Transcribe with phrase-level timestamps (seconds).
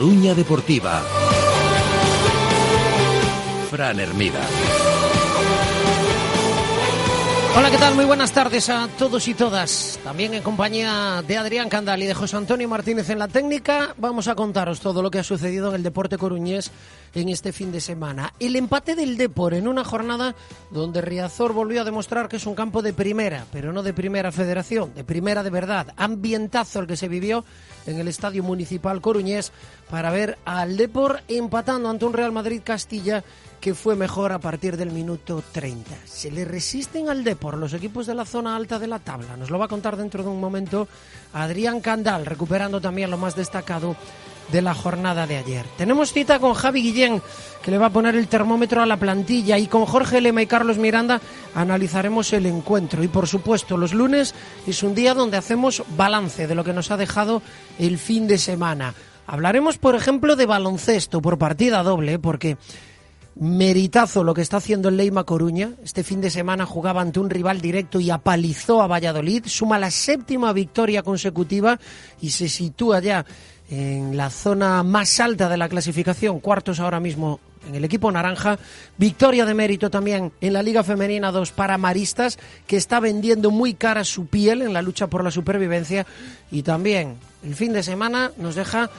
[0.00, 1.02] Coruña Deportiva.
[3.70, 4.40] Fran Hermida.
[7.56, 7.96] Hola, ¿qué tal?
[7.96, 9.98] Muy buenas tardes a todos y todas.
[10.04, 14.28] También en compañía de Adrián Candal y de José Antonio Martínez en la técnica, vamos
[14.28, 16.70] a contaros todo lo que ha sucedido en el deporte coruñés
[17.12, 18.32] en este fin de semana.
[18.38, 20.36] El empate del Depor en una jornada
[20.70, 24.30] donde Riazor volvió a demostrar que es un campo de primera, pero no de primera
[24.30, 25.92] federación, de primera de verdad.
[25.96, 27.44] Ambientazo el que se vivió
[27.84, 29.50] en el Estadio Municipal Coruñés
[29.90, 33.24] para ver al Depor empatando ante un Real Madrid Castilla
[33.60, 35.90] que fue mejor a partir del minuto 30.
[36.06, 39.36] Se le resisten al Depor los equipos de la zona alta de la tabla.
[39.36, 40.88] Nos lo va a contar dentro de un momento
[41.34, 43.96] Adrián Candal, recuperando también lo más destacado
[44.50, 45.64] de la jornada de ayer.
[45.76, 47.22] Tenemos cita con Javi Guillén,
[47.62, 50.46] que le va a poner el termómetro a la plantilla, y con Jorge Lema y
[50.46, 51.20] Carlos Miranda
[51.54, 53.04] analizaremos el encuentro.
[53.04, 54.34] Y por supuesto, los lunes
[54.66, 57.42] es un día donde hacemos balance de lo que nos ha dejado
[57.78, 58.94] el fin de semana.
[59.26, 62.56] Hablaremos, por ejemplo, de baloncesto por partida doble, porque
[63.36, 65.72] meritazo lo que está haciendo el Leima Coruña.
[65.82, 69.46] Este fin de semana jugaba ante un rival directo y apalizó a Valladolid.
[69.46, 71.78] Suma la séptima victoria consecutiva
[72.20, 73.24] y se sitúa ya
[73.70, 78.58] en la zona más alta de la clasificación, cuartos ahora mismo en el equipo naranja.
[78.96, 83.74] Victoria de mérito también en la Liga Femenina 2 para Maristas, que está vendiendo muy
[83.74, 86.06] cara su piel en la lucha por la supervivencia.
[86.50, 88.90] Y también el fin de semana nos deja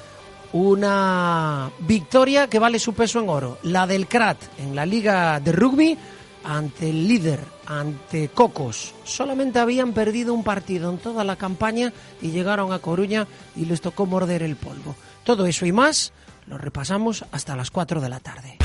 [0.53, 5.51] una victoria que vale su peso en oro, la del CRAT en la Liga de
[5.51, 5.97] Rugby
[6.43, 8.93] ante el líder, ante Cocos.
[9.03, 13.81] Solamente habían perdido un partido en toda la campaña y llegaron a Coruña y les
[13.81, 14.95] tocó morder el polvo.
[15.23, 16.13] Todo eso y más
[16.47, 18.57] lo repasamos hasta las 4 de la tarde.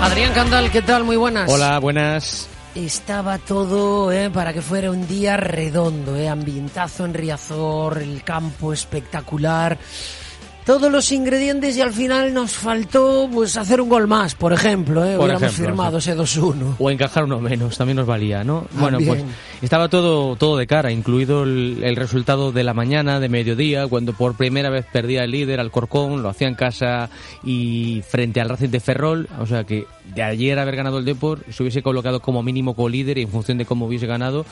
[0.00, 1.04] Adrián Candal, ¿qué tal?
[1.04, 1.50] Muy buenas.
[1.50, 7.98] Hola, buenas estaba todo eh, para que fuera un día redondo, eh, ambientazo en Riazor,
[7.98, 9.78] el campo espectacular
[10.64, 15.04] todos los ingredientes y al final nos faltó pues hacer un gol más, por ejemplo,
[15.04, 15.18] ¿eh?
[15.18, 16.76] hubiéramos firmado ese 2-1.
[16.78, 18.66] O encajar uno menos, también nos valía, ¿no?
[18.72, 19.22] bueno, pues
[19.60, 24.34] estaba todo, todo de cara, incluido el, resultado de la mañana, de mediodía, cuando por
[24.36, 27.10] primera vez perdía el líder al Corcón, lo hacía en casa
[27.42, 31.40] y frente al Racing de Ferrol, o sea que de ayer haber ganado el Depor
[31.50, 34.44] se hubiese colocado como mínimo co-líder y en función de cómo hubiese ganado,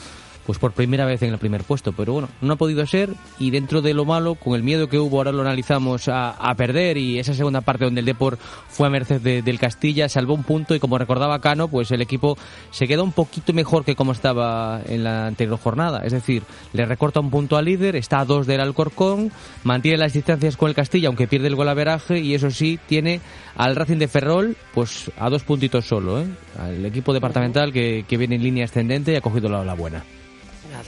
[0.47, 1.93] pues por primera vez en el primer puesto.
[1.93, 4.99] Pero bueno, no ha podido ser y dentro de lo malo, con el miedo que
[4.99, 8.37] hubo, ahora lo analizamos a, perder y esa segunda parte donde el Depor
[8.69, 12.37] fue a merced del Castilla, salvó un punto y como recordaba Cano, pues el equipo
[12.71, 16.03] se queda un poquito mejor que como estaba en la anterior jornada.
[16.05, 16.43] Es decir,
[16.73, 19.33] le recorta un punto al líder, está a dos del Alcorcón,
[19.65, 23.21] mantiene las distancias con el Castilla, aunque pierde el golaveraje y eso sí, tiene
[23.57, 26.27] al Racing de Ferrol pues a dos puntitos solo, ¿eh?
[26.59, 30.05] al equipo departamental que, viene en línea ascendente y ha cogido la, la buena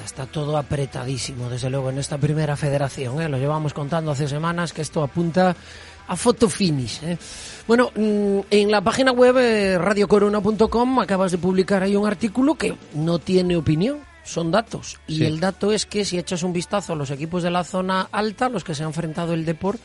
[0.02, 3.20] está todo apretadísimo, desde luego, en esta primera federación.
[3.20, 3.28] ¿eh?
[3.28, 5.54] Lo llevamos contando hace semanas que esto apunta
[6.08, 7.00] a foto finish.
[7.04, 7.18] ¿eh?
[7.66, 12.74] Bueno, mm, en la página web eh, radiocorona.com acabas de publicar ahí un artículo que
[12.94, 14.98] no tiene opinión, son datos.
[15.06, 18.08] Y el dato es que si echas un vistazo a los equipos de la zona
[18.10, 19.80] alta, los que se han enfrentado el Deport,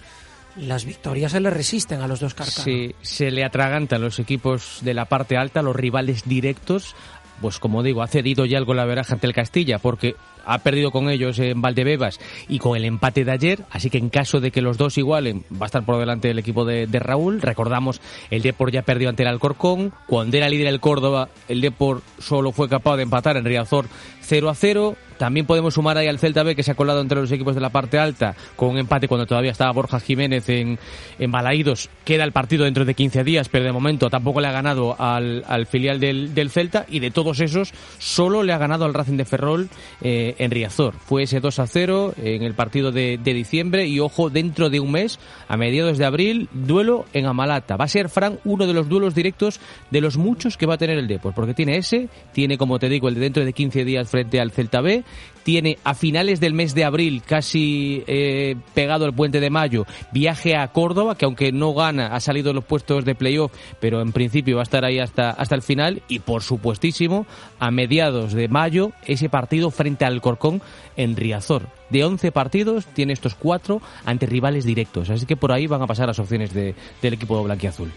[0.56, 2.64] las victorias se le resisten a los dos carcanos.
[2.64, 6.96] Sí, se le atragantan los equipos de la parte alta, los rivales directos
[7.42, 10.16] pues como digo, ha cedido ya el golaveraje ante el Castilla porque
[10.50, 14.10] ha perdido con ellos en Valdebebas y con el empate de ayer, así que en
[14.10, 17.40] caso de que los dos igualen, va a estar por delante el equipo de, Raúl.
[17.40, 18.02] Recordamos,
[18.32, 22.52] el Depor ya perdió ante el Alcorcón, cuando era líder el Córdoba, el Depor solo
[22.52, 23.86] fue capaz de empatar en Riazor
[24.30, 24.96] 0 a 0.
[25.18, 27.60] También podemos sumar ahí al Celta B que se ha colado entre los equipos de
[27.60, 30.80] la parte alta con un empate cuando todavía estaba Borja Jiménez en,
[31.18, 31.90] en Balaídos.
[32.06, 35.44] Queda el partido dentro de 15 días, pero de momento tampoco le ha ganado al,
[35.46, 39.18] al filial del, del, Celta y de todos esos solo le ha ganado al Racing
[39.18, 39.70] de Ferrol
[40.02, 40.96] eh, en Riazor.
[40.96, 44.80] Fue ese 2 a 0 en el partido de, de diciembre y ojo, dentro de
[44.80, 47.78] un mes, a mediados de abril, duelo en Amalata.
[47.78, 49.60] Va a ser, Fran, uno de los duelos directos
[49.92, 52.90] de los muchos que va a tener el Depor, porque tiene ese, tiene, como te
[52.90, 55.04] digo, el de dentro de 15 días frente al Celta B
[55.50, 60.56] tiene a finales del mes de abril, casi eh, pegado al puente de mayo, viaje
[60.56, 64.12] a Córdoba, que aunque no gana, ha salido de los puestos de playoff, pero en
[64.12, 66.04] principio va a estar ahí hasta, hasta el final.
[66.08, 67.26] Y por supuestísimo,
[67.58, 70.62] a mediados de mayo, ese partido frente al Corcón
[70.96, 71.64] en Riazor.
[71.90, 75.10] De 11 partidos, tiene estos cuatro ante rivales directos.
[75.10, 77.92] Así que por ahí van a pasar las opciones de, del equipo blanquiazul.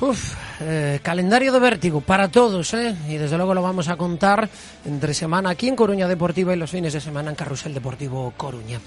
[0.00, 2.96] Uf, eh, calendario de vértigo para todos, ¿eh?
[3.06, 4.48] Y desde luego lo vamos a contar
[4.86, 8.80] entre semana aquí en Coruña Deportiva y los fines de semana en Carrusel Deportivo Coruña.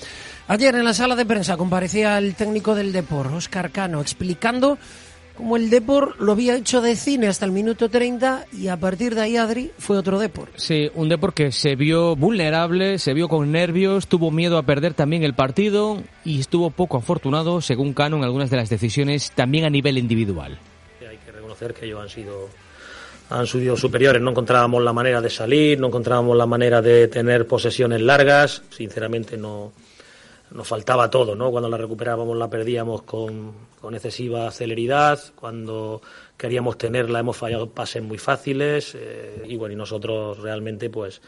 [0.47, 4.79] Ayer en la sala de prensa comparecía el técnico del Depor, Oscar Cano, explicando
[5.37, 9.13] cómo el Depor lo había hecho de cine hasta el minuto 30 y a partir
[9.13, 10.49] de ahí, Adri, fue otro Depor.
[10.55, 14.95] Sí, un Depor que se vio vulnerable, se vio con nervios, tuvo miedo a perder
[14.95, 19.65] también el partido y estuvo poco afortunado, según Cano, en algunas de las decisiones también
[19.65, 20.57] a nivel individual
[21.71, 22.49] que ellos han sido
[23.29, 24.21] han sido superiores.
[24.21, 28.63] No encontrábamos la manera de salir, no encontrábamos la manera de tener posesiones largas.
[28.69, 29.71] Sinceramente, no
[30.51, 31.49] nos faltaba todo, ¿no?
[31.49, 35.19] Cuando la recuperábamos la perdíamos con, con excesiva celeridad.
[35.35, 36.01] Cuando
[36.37, 38.95] queríamos tenerla hemos fallado pases muy fáciles.
[38.95, 41.21] Eh, y bueno, y nosotros realmente, pues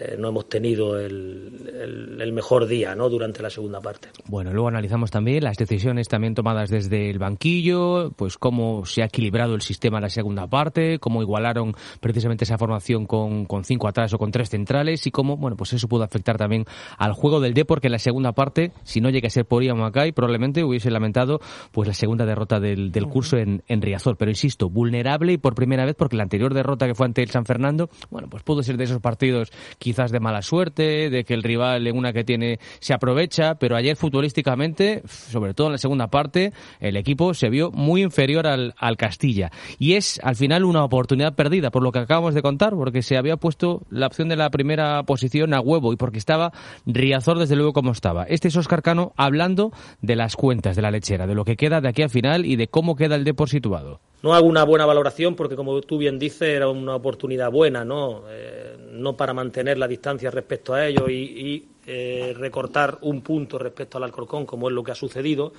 [0.00, 3.08] eh, no hemos tenido el, el, mejor día ¿no?
[3.08, 4.08] durante la segunda parte.
[4.26, 9.06] Bueno, luego analizamos también las decisiones también tomadas desde el banquillo, pues cómo se ha
[9.06, 13.88] equilibrado el sistema en la segunda parte, cómo igualaron precisamente esa formación con, con cinco
[13.88, 16.64] atrás o con tres centrales y cómo, bueno, pues eso pudo afectar también
[16.98, 19.62] al juego del Depor, que en la segunda parte, si no llega a ser por
[19.62, 21.40] Ian Macay, probablemente hubiese lamentado
[21.72, 24.16] pues la segunda derrota del, del curso en, en Riazor.
[24.16, 27.30] Pero insisto, vulnerable y por primera vez porque la anterior derrota que fue ante el
[27.30, 29.50] San Fernando, bueno, pues pudo ser de esos partidos
[29.86, 33.76] quizás de mala suerte, de que el rival en una que tiene se aprovecha, pero
[33.76, 38.74] ayer futbolísticamente, sobre todo en la segunda parte, el equipo se vio muy inferior al,
[38.78, 39.52] al Castilla.
[39.78, 43.16] Y es al final una oportunidad perdida, por lo que acabamos de contar, porque se
[43.16, 46.50] había puesto la opción de la primera posición a huevo y porque estaba
[46.84, 48.24] Riazor desde luego como estaba.
[48.24, 49.70] Este es Oscar Cano hablando
[50.02, 52.56] de las cuentas de la lechera, de lo que queda de aquí al final y
[52.56, 56.18] de cómo queda el Depor situado no hago una buena valoración porque, como tú bien
[56.18, 58.22] dices, era una oportunidad buena, ¿no?
[58.28, 63.98] Eh, no para mantener la distancia respecto a ellos y, eh, recortar un punto respecto
[63.98, 65.52] al Alcorcón, como es lo que ha sucedido.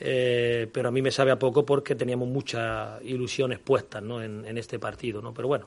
[0.00, 4.22] Eh, pero a mí me sabe a poco porque teníamos muchas ilusiones puestas ¿no?
[4.22, 5.34] en, este partido, ¿no?
[5.34, 5.66] Pero bueno,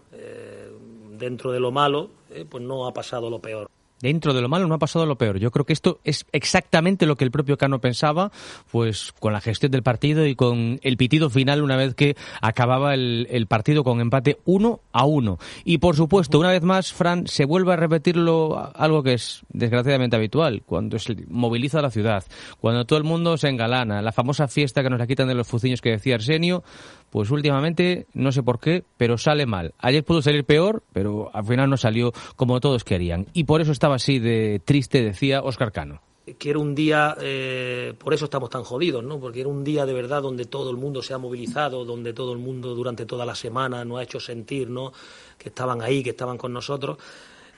[1.18, 2.12] dentro de lo malo,
[2.50, 3.70] pues no ha pasado lo peor
[4.02, 5.38] dentro de lo malo no ha pasado lo peor.
[5.40, 8.32] Yo creo que esto es exactamente lo que el propio Cano pensaba,
[8.72, 12.94] pues con la gestión del partido y con el pitido final una vez que acababa
[12.94, 15.38] el, partido con empate uno a uno.
[15.64, 20.16] Y por supuesto, una vez más, Fran, se vuelve a repetirlo algo que es desgraciadamente
[20.16, 22.24] habitual, cuando se moviliza la ciudad,
[22.60, 25.48] cuando todo el mundo se engalana, la famosa fiesta que nos la quitan de los
[25.48, 26.64] fuciños que decía Arsenio,
[27.12, 29.74] pues últimamente, no sé por qué, pero sale mal.
[29.80, 33.28] Ayer pudo salir peor, pero al final no salió como todos querían.
[33.34, 36.02] Y por eso estaba así de triste, decía Oscar Cano
[36.38, 39.20] que era un día, eh, por eso estamos tan jodidos, ¿no?
[39.20, 42.32] Porque era un día de verdad donde todo el mundo se ha movilizado, donde todo
[42.32, 44.94] el mundo durante toda la semana nos ha hecho sentir, ¿no?
[45.38, 47.00] Que estaban ahí, que estaban con nosotros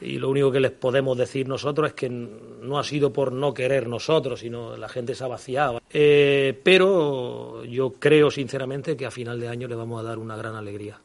[0.04, 3.54] y lo único que les podemos decir nosotros es que no ha sido por no
[3.54, 5.82] querer nosotros, sino la gente se ha vaciado.
[5.90, 10.36] Eh, pero yo creo sinceramente que a final de año le vamos a dar una
[10.36, 11.00] gran alegría.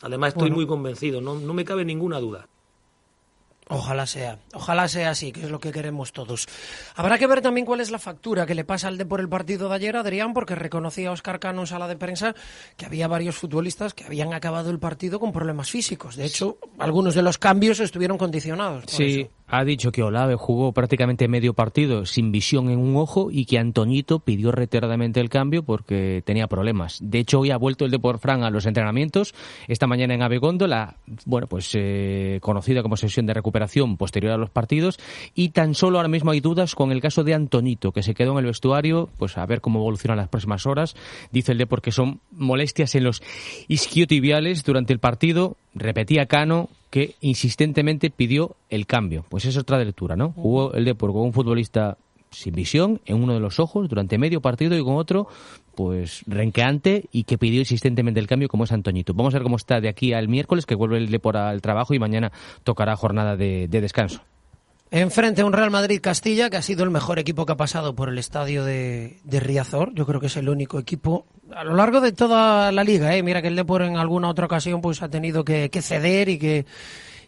[0.00, 2.46] Además estoy muy convencido, no, no me cabe ninguna duda.
[3.70, 6.46] Ojalá sea, ojalá sea así, que es lo que queremos todos.
[6.96, 9.28] Habrá que ver también cuál es la factura que le pasa al de por el
[9.28, 12.34] partido de ayer, Adrián, porque reconocía a Oscar Cano en sala de prensa
[12.76, 16.16] que había varios futbolistas que habían acabado el partido con problemas físicos.
[16.16, 18.84] De hecho, algunos de los cambios estuvieron condicionados.
[18.86, 23.46] sí, ha dicho que Olave jugó prácticamente medio partido sin visión en un ojo y
[23.46, 26.98] que Antoñito pidió reiteradamente el cambio porque tenía problemas.
[27.02, 29.34] De hecho, hoy ha vuelto el de por Fran a los entrenamientos.
[29.66, 34.38] Esta mañana en Abegondo, la bueno, pues eh, conocida como sesión de recuperación posterior a
[34.38, 34.98] los partidos.
[35.34, 38.32] Y tan solo ahora mismo hay dudas con el caso de Antoñito, que se quedó
[38.32, 40.94] en el vestuario, pues a ver cómo evolucionan las próximas horas.
[41.32, 43.22] Dice el de porque son molestias en los
[43.68, 45.57] isquiotibiales durante el partido.
[45.74, 49.24] Repetía Cano que insistentemente pidió el cambio.
[49.28, 50.32] Pues es otra lectura, ¿no?
[50.32, 51.98] Jugó el Depor con un futbolista
[52.30, 55.28] sin visión en uno de los ojos durante medio partido y con otro
[55.74, 59.14] pues renqueante y que pidió insistentemente el cambio como es Antoñito.
[59.14, 61.94] Vamos a ver cómo está de aquí al miércoles que vuelve el Depor al trabajo
[61.94, 62.32] y mañana
[62.64, 64.22] tocará jornada de, de descanso.
[64.90, 68.08] Enfrente a un Real Madrid-Castilla que ha sido el mejor equipo que ha pasado por
[68.08, 69.92] el estadio de, de, Riazor.
[69.94, 73.14] Yo creo que es el único equipo a lo largo de toda la liga.
[73.14, 73.22] ¿eh?
[73.22, 76.38] Mira que el Depor en alguna otra ocasión pues ha tenido que, que ceder y
[76.38, 76.64] que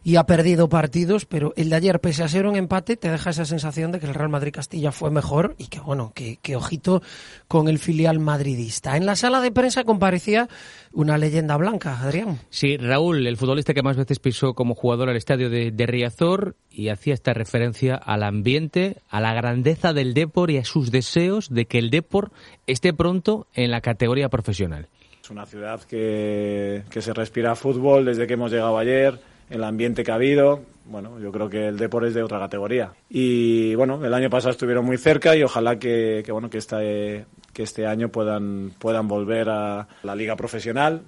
[0.02, 3.30] y ha perdido partidos, pero el de ayer, pese a ser un empate, te deja
[3.30, 6.56] esa sensación de que el Real Madrid Castilla fue mejor y que, bueno, que, que
[6.56, 7.02] ojito
[7.48, 8.96] con el filial madridista.
[8.96, 10.48] En la sala de prensa comparecía
[10.92, 12.38] una leyenda blanca, Adrián.
[12.48, 16.56] Sí, Raúl, el futbolista que más veces pisó como jugador al estadio de, de Riazor
[16.70, 21.50] y hacía esta referencia al ambiente, a la grandeza del Depor y a sus deseos
[21.50, 22.30] de que el Depor
[22.66, 24.88] esté pronto en la categoría profesional.
[25.22, 30.02] Es una ciudad que, que se respira fútbol desde que hemos llegado ayer, el ambiente
[30.02, 30.62] que ha habido.
[30.86, 32.92] Bueno, yo creo que el Depor es de otra categoría.
[33.08, 37.62] Y bueno, el año pasado estuvieron muy cerca y ojalá que, bueno, que este, que
[37.62, 41.02] este año puedan, puedan volver a la liga profesional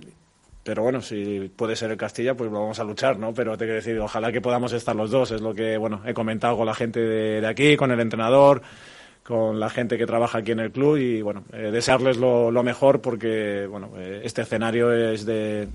[0.64, 3.34] pero bueno, si puede ser el Castilla, pues vamos a luchar, ¿no?
[3.34, 6.14] Pero te quiero decir, ojalá que podamos estar los dos, es lo que, bueno, he
[6.14, 8.62] comentado con la gente de, aquí, con el entrenador,
[9.24, 12.62] con la gente que trabaja aquí en el club y, bueno, eh, desearles lo, lo,
[12.62, 15.66] mejor porque, bueno, eh, este escenario es de,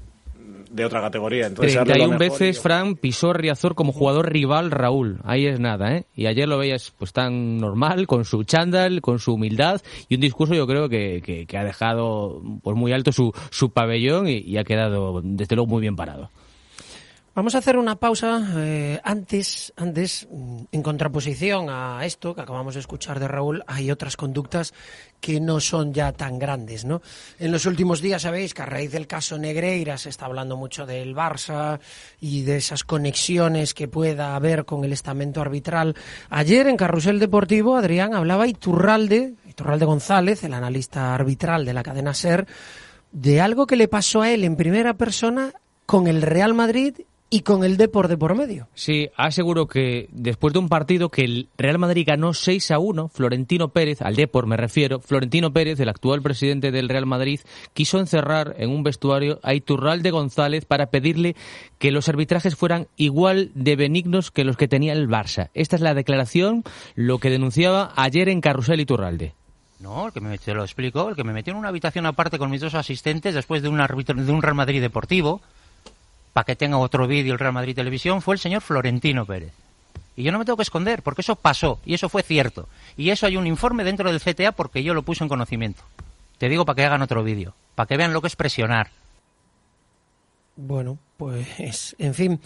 [0.71, 1.47] de otra categoría.
[1.47, 5.19] Entonces, 31 veces Fran pisó Riazor como jugador rival Raúl.
[5.23, 6.05] Ahí es nada, ¿eh?
[6.15, 10.21] Y ayer lo veías pues tan normal, con su chándal, con su humildad y un
[10.21, 14.37] discurso yo creo que, que, que ha dejado pues muy alto su, su pabellón y,
[14.39, 16.29] y ha quedado desde luego muy bien parado.
[17.37, 20.27] Vamos a hacer una pausa eh, antes, antes,
[20.71, 24.73] en contraposición a esto que acabamos de escuchar de Raúl, hay otras conductas
[25.21, 27.03] que no son ya tan grandes, ¿no?
[27.37, 30.87] En los últimos días sabéis que a raíz del caso Negreira se está hablando mucho
[30.87, 31.79] del Barça
[32.19, 35.93] y de esas conexiones que pueda haber con el estamento arbitral.
[36.31, 42.15] Ayer en Carrusel Deportivo, Adrián hablaba Iturralde, Iturralde González, el analista arbitral de la cadena
[42.15, 42.47] SER,
[43.11, 45.53] de algo que le pasó a él en primera persona
[45.85, 46.95] con el Real Madrid
[47.29, 48.67] y con el Depor de por medio.
[48.73, 53.09] Sí, aseguro que después de un partido que el Real Madrid ganó 6 a 1,
[53.09, 57.41] Florentino Pérez, al Depor me refiero, Florentino Pérez, el actual presidente del Real Madrid,
[57.73, 61.35] quiso encerrar en un vestuario a Iturralde González para pedirle
[61.79, 65.49] que los arbitrajes fueran igual de benignos que los que tenía el Barça.
[65.53, 66.63] Esta es la declaración,
[66.95, 69.33] lo que denunciaba ayer en Carrusel Iturralde.
[69.79, 72.39] No, el que me, te lo explico, el que me metió en una habitación aparte
[72.39, 75.41] con mis dos asistentes después de un, árbitro, de un Real Madrid deportivo,
[76.37, 79.53] para que tenga otro vídeo el Real Madrid Televisión, fue el señor Florentino Pérez.
[80.15, 82.69] Y yo no me tengo que esconder, porque eso pasó, y eso fue cierto.
[82.95, 85.81] Y eso hay un informe dentro del CTA porque yo lo puse en conocimiento.
[86.37, 88.91] Te digo para que hagan otro vídeo, para que vean lo que es presionar.
[90.55, 92.39] Bueno, pues, en fin,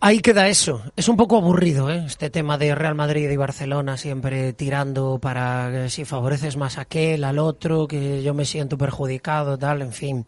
[0.00, 0.82] ahí queda eso.
[0.94, 2.04] Es un poco aburrido, ¿eh?
[2.04, 6.82] Este tema de Real Madrid y Barcelona siempre tirando para que si favoreces más a
[6.82, 10.26] aquel, al otro, que yo me siento perjudicado, tal, en fin.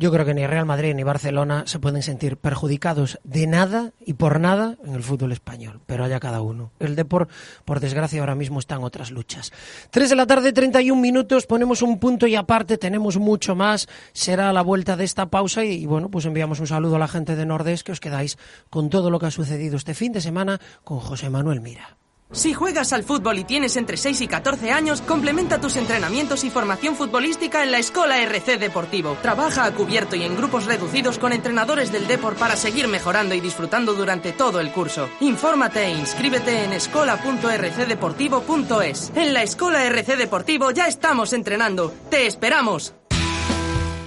[0.00, 4.12] Yo creo que ni Real Madrid ni Barcelona se pueden sentir perjudicados de nada y
[4.12, 6.70] por nada en el fútbol español, pero haya cada uno.
[6.78, 7.26] El Depor,
[7.64, 9.50] por desgracia, ahora mismo está en otras luchas.
[9.90, 13.88] Tres de la tarde, 31 minutos, ponemos un punto y aparte, tenemos mucho más.
[14.12, 17.34] Será la vuelta de esta pausa y, bueno, pues enviamos un saludo a la gente
[17.34, 18.38] de Nordés que os quedáis
[18.70, 21.98] con todo lo que ha sucedido este fin de semana con José Manuel Mira.
[22.30, 26.50] Si juegas al fútbol y tienes entre 6 y 14 años, complementa tus entrenamientos y
[26.50, 29.16] formación futbolística en la Escola RC Deportivo.
[29.22, 33.40] Trabaja a cubierto y en grupos reducidos con entrenadores del Depor para seguir mejorando y
[33.40, 35.08] disfrutando durante todo el curso.
[35.20, 39.12] Infórmate e inscríbete en escola.rcdeportivo.es.
[39.14, 41.94] En la Escola RC Deportivo ya estamos entrenando.
[42.10, 42.92] ¡Te esperamos!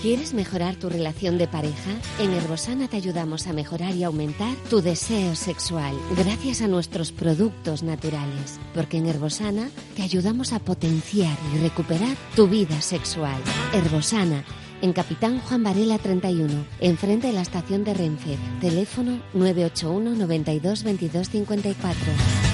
[0.02, 1.92] ¿Quieres mejorar tu relación de pareja?
[2.18, 7.84] En Herbosana te ayudamos a mejorar y aumentar tu deseo sexual gracias a nuestros productos
[7.84, 8.60] naturales.
[8.74, 13.40] Porque en Herbosana te ayudamos a potenciar y recuperar tu vida sexual.
[13.74, 14.44] Herbosana,
[14.82, 18.38] en Capitán Juan Varela 31, enfrente de la estación de Renfe.
[18.60, 22.51] Teléfono 981 92 22 54.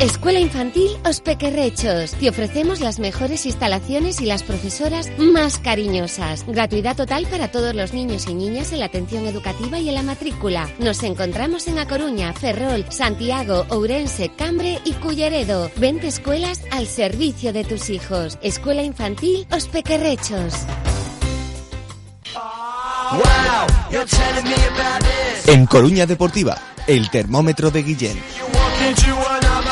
[0.00, 2.12] Escuela Infantil Os Pequerrechos.
[2.12, 6.46] Te ofrecemos las mejores instalaciones y las profesoras más cariñosas.
[6.46, 10.02] Gratuidad total para todos los niños y niñas en la atención educativa y en la
[10.02, 10.70] matrícula.
[10.78, 15.70] Nos encontramos en A Coruña, Ferrol, Santiago, Ourense, Cambre y Culleredo.
[15.76, 18.38] Vente escuelas al servicio de tus hijos.
[18.40, 20.54] Escuela Infantil Os Pequerrechos.
[25.46, 28.18] En Coruña Deportiva, el termómetro de Guillén.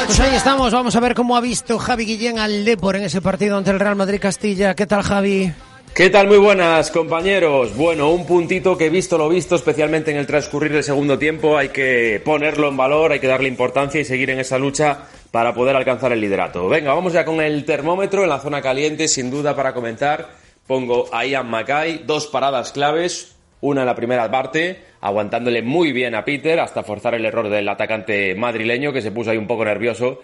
[0.09, 3.21] Pues ahí estamos, vamos a ver cómo ha visto Javi Guillén al Depor en ese
[3.21, 4.75] partido ante el Real Madrid Castilla.
[4.75, 5.53] ¿Qué tal, Javi?
[5.95, 6.29] ¿Qué tal?
[6.29, 7.77] Muy buenas, compañeros.
[7.77, 11.59] Bueno, un puntito que he visto lo visto, especialmente en el transcurrir del segundo tiempo,
[11.59, 15.01] hay que ponerlo en valor, hay que darle importancia y seguir en esa lucha
[15.31, 16.71] para poder alcanzar el liderato.
[16.71, 20.31] Venga, vamos ya con el termómetro en la zona caliente, sin duda para comentar.
[20.67, 26.15] Pongo a Ian Mackay, dos paradas claves, una en la primera parte, aguantándole muy bien
[26.15, 29.65] a Peter hasta forzar el error del atacante madrileño que se puso ahí un poco
[29.65, 30.21] nervioso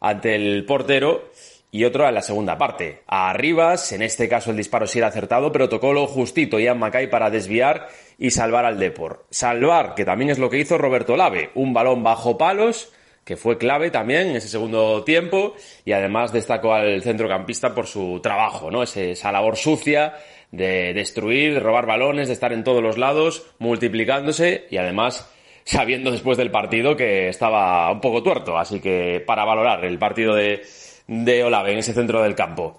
[0.00, 1.30] ante el portero.
[1.74, 3.00] y otro en la segunda parte.
[3.06, 6.78] A Arribas, en este caso el disparo sí era acertado, pero tocó lo justito Ian
[6.78, 9.24] Mackay para desviar y salvar al Depor.
[9.30, 12.92] Salvar, que también es lo que hizo Roberto Lave, un balón bajo palos,
[13.24, 15.54] que fue clave también en ese segundo tiempo,
[15.86, 18.82] y además destacó al centrocampista por su trabajo, ¿no?
[18.82, 20.14] esa labor sucia
[20.52, 25.28] de destruir, de robar balones, de estar en todos los lados, multiplicándose y además
[25.64, 28.56] sabiendo después del partido que estaba un poco tuerto.
[28.58, 30.62] Así que para valorar el partido de,
[31.06, 32.78] de Olave en ese centro del campo.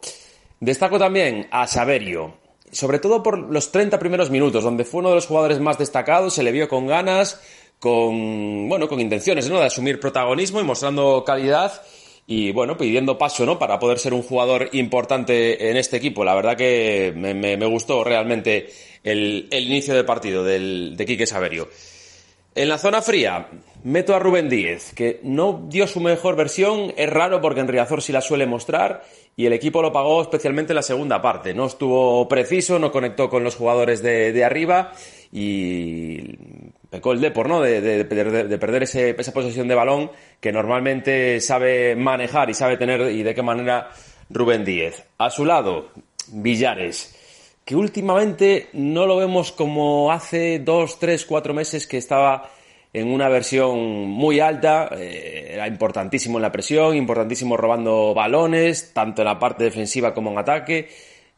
[0.60, 2.36] Destaco también a Saverio,
[2.72, 6.34] sobre todo por los 30 primeros minutos, donde fue uno de los jugadores más destacados,
[6.34, 7.42] se le vio con ganas,
[7.80, 9.60] con, bueno, con intenciones, ¿no?
[9.60, 11.82] De asumir protagonismo y mostrando calidad
[12.26, 13.60] y, bueno, pidiendo paso, ¿no?
[13.60, 16.24] Para poder ser un jugador importante en este equipo.
[16.24, 18.70] La verdad que me, gustó realmente
[19.04, 21.68] el, inicio del partido del, de Quique Saverio.
[22.56, 23.48] En la zona fría,
[23.84, 28.04] meto a Rubén Díez, que no dio su mejor versión, es raro porque en Riazor
[28.04, 29.04] sí la suele mostrar
[29.36, 31.56] y el equipo lo pagó especialmente en la segunda parte.
[31.56, 34.92] No estuvo preciso, no conectó con los jugadores de, arriba
[35.32, 36.20] y
[36.92, 37.60] pecó el Depor, ¿no?
[37.60, 43.34] De, perder esa posesión de balón que normalmente sabe manejar y sabe tener y de
[43.34, 43.90] qué manera
[44.30, 45.04] Rubén Díez.
[45.18, 45.90] A su lado,
[46.28, 47.16] Villares
[47.66, 52.50] que últimamente no lo vemos como hace dos, tres, cuatro meses que estaba
[52.92, 59.22] en una versión muy alta, eh, era importantísimo en la presión, importantísimo robando balones, tanto
[59.24, 60.90] en la parte defensiva como en ataque.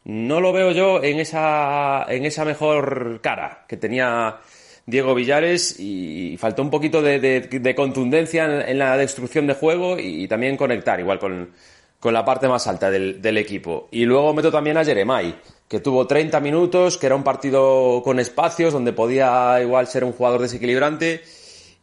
[0.04, 4.36] No lo veo yo en esa, en esa mejor cara que tenía
[4.84, 10.56] Diego Villares y faltó un poquito de, contundencia en, la destrucción de juego y, también
[10.56, 11.50] conectar igual con,
[11.98, 13.88] con la parte más alta del, del, equipo.
[13.90, 15.34] Y luego meto también a Jeremai
[15.68, 20.12] que tuvo 30 minutos, que era un partido con espacios, donde podía igual ser un
[20.12, 21.22] jugador desequilibrante.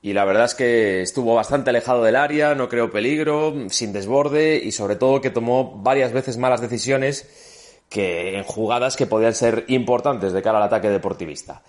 [0.02, 4.58] Y la verdad es que estuvo bastante alejado del área, no creó peligro, sin desborde
[4.58, 9.66] y sobre todo que tomó varias veces malas decisiones que en jugadas que podían ser
[9.68, 11.62] importantes de cara al ataque deportivista.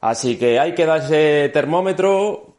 [0.00, 2.54] Así que hay que dar ese termómetro,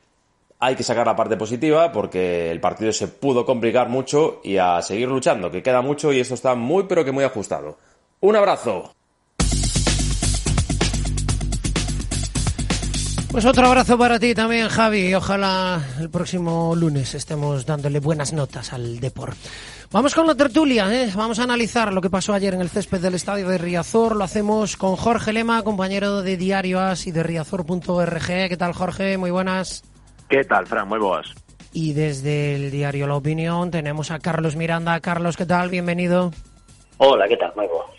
[0.59, 4.81] hay que sacar la parte positiva porque el partido se pudo complicar mucho y a
[4.81, 7.77] seguir luchando, que queda mucho y esto está muy pero que muy ajustado.
[8.19, 8.92] Un abrazo.
[13.33, 15.11] Pues otro abrazo para ti también, Javi.
[15.15, 19.49] Ojalá el próximo lunes estemos dándole buenas notas al deporte.
[19.91, 21.09] Vamos con la tertulia, ¿eh?
[21.15, 24.15] vamos a analizar lo que pasó ayer en el césped del estadio de Riazor.
[24.15, 28.27] Lo hacemos con Jorge Lema, compañero de Diario As y de Riazor.org.
[28.27, 29.17] ¿Qué tal, Jorge?
[29.17, 29.83] Muy buenas.
[30.29, 30.87] ¿Qué tal, Fran?
[30.87, 31.33] Muy buenas.
[31.73, 34.99] Y desde el diario La Opinión tenemos a Carlos Miranda.
[34.99, 35.71] Carlos, ¿qué tal?
[35.71, 36.31] Bienvenido.
[36.97, 37.51] Hola, ¿qué tal?
[37.55, 37.92] Muy buenas.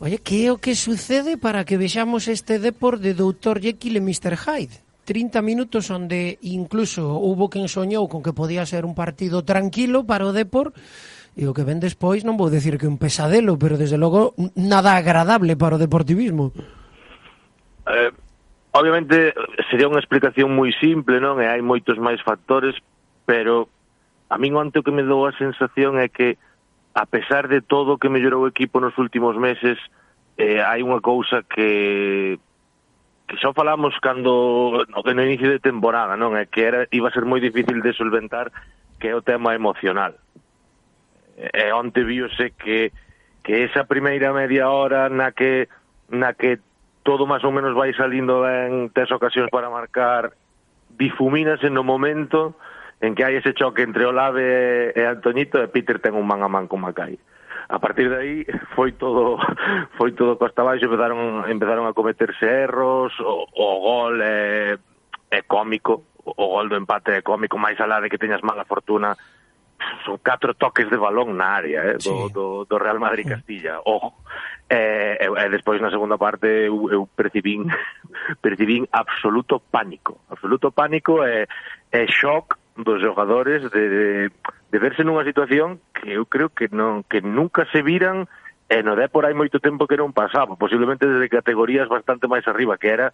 [0.00, 3.60] Oye, que é o que sucede para que vexamos este depor de Dr.
[3.60, 4.32] Jekyll e Mr.
[4.32, 4.80] Hyde?
[5.04, 10.24] 30 minutos onde incluso hubo quen soñou con que podía ser un partido tranquilo para
[10.24, 10.72] o Depor
[11.36, 14.96] e o que ven despois non vou decir que un pesadelo, pero desde logo nada
[14.96, 16.56] agradable para o deportivismo.
[17.84, 18.08] Eh,
[18.72, 19.36] obviamente
[19.68, 21.44] sería unha explicación moi simple, non?
[21.44, 22.72] E hai moitos máis factores,
[23.28, 23.68] pero
[24.32, 26.40] a min onte o que me dou a sensación é que
[26.94, 29.78] a pesar de todo que mellorou o equipo nos últimos meses,
[30.36, 32.40] eh, hai unha cousa que
[33.30, 36.34] que xa falamos cando no, no inicio de temporada, non?
[36.34, 38.50] É que era, iba a ser moi difícil de solventar
[38.98, 40.18] que é o tema emocional.
[41.38, 42.90] E onte viose que
[43.40, 45.70] que esa primeira media hora na que
[46.10, 46.58] na que
[47.06, 50.34] todo máis ou menos vai salindo ben, tes ocasións para marcar,
[50.98, 52.58] difumínase no momento
[53.00, 56.48] en que hai ese choque entre Olave e Antoñito e Peter ten un man a
[56.52, 57.16] man con Macai.
[57.70, 58.36] A partir de aí
[58.76, 59.40] foi todo
[59.98, 64.76] foi todo costa abaixo, empezaron empezaron a cometerse erros, o, o gol é,
[65.30, 69.16] é cómico, o gol do empate é cómico, máis alá de que teñas mala fortuna,
[70.04, 72.32] son catro toques de balón na área eh, do, sí.
[72.32, 74.12] do, do Real Madrid Castilla ojo
[74.68, 77.64] e, e, e despois na segunda parte eu, eu percibín
[78.44, 81.48] percibín absoluto pánico absoluto pánico e,
[81.92, 87.02] e shock dos xogadores de, de, de verse nunha situación que eu creo que non
[87.06, 88.28] que nunca se viran
[88.70, 92.78] e no Depor hai moito tempo que non pasaba, posiblemente desde categorías bastante máis arriba,
[92.78, 93.10] que era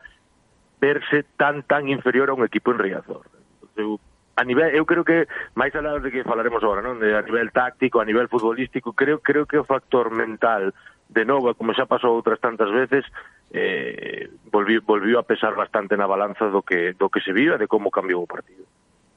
[0.76, 3.24] verse tan tan inferior a un equipo en Riazor.
[3.24, 3.90] Entón, eu,
[4.36, 5.24] a nivel, eu creo que
[5.56, 7.00] máis alá de que falaremos agora, non?
[7.00, 10.76] De, a nivel táctico, a nivel futbolístico, creo creo que o factor mental
[11.08, 13.06] de novo, como xa pasou outras tantas veces,
[13.54, 17.58] eh, volviu, volviu a pesar bastante na balanza do que do que se viu e
[17.58, 18.68] de como cambiou o partido.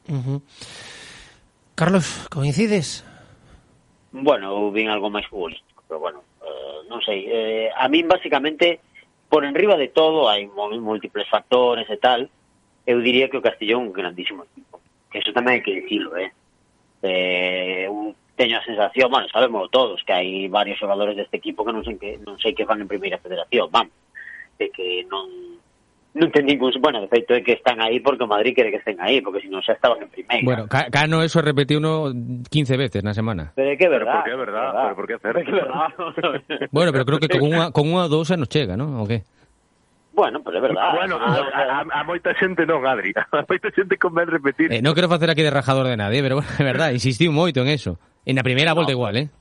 [0.08, 0.40] Uh -huh.
[1.76, 3.04] Carlos, coincides?
[4.12, 7.28] Bueno, eu vin algo máis futbolístico, pero bueno, eh, non sei.
[7.28, 8.80] Eh, a min, basicamente,
[9.30, 12.30] por enriba de todo, hai múltiples factores e tal,
[12.88, 14.82] eu diría que o Castellón é un grandísimo equipo.
[15.12, 16.32] Que eso tamén hai que dicilo, eh?
[17.04, 21.76] eh un, teño a sensación, bueno, sabemos todos que hai varios xogadores deste equipo que
[21.76, 23.92] non sei que non sei que van en primeira federación, vamos,
[24.56, 25.28] de que non
[26.10, 28.82] non ten ningún, bueno, de feito é que están aí porque o Madrid quere que
[28.82, 30.42] estén aí, porque si non xa estaban en primeira.
[30.42, 32.10] Bueno, Ca- Cano eso repetiu uno
[32.50, 32.50] 15
[32.82, 33.54] veces na semana.
[33.54, 34.26] Pero é que é verdad.
[34.26, 35.52] Pero por que é verdad, pero por que é certo.
[35.54, 35.90] Verdad.
[36.74, 39.02] Bueno, pero creo que con unha, con unha ou dous nos chega, ¿no?
[39.02, 39.22] O qué?
[40.20, 40.92] bueno, pero é verdad.
[40.96, 43.16] Bueno, a, a, a moita xente non, Adri.
[43.32, 44.68] A moita xente convén repetir.
[44.74, 47.64] Eh, non quero facer aquí de rajador de nadie, pero bueno, é verdad, insistiu moito
[47.64, 47.96] en eso.
[48.28, 49.32] En a primeira volta igual, eh?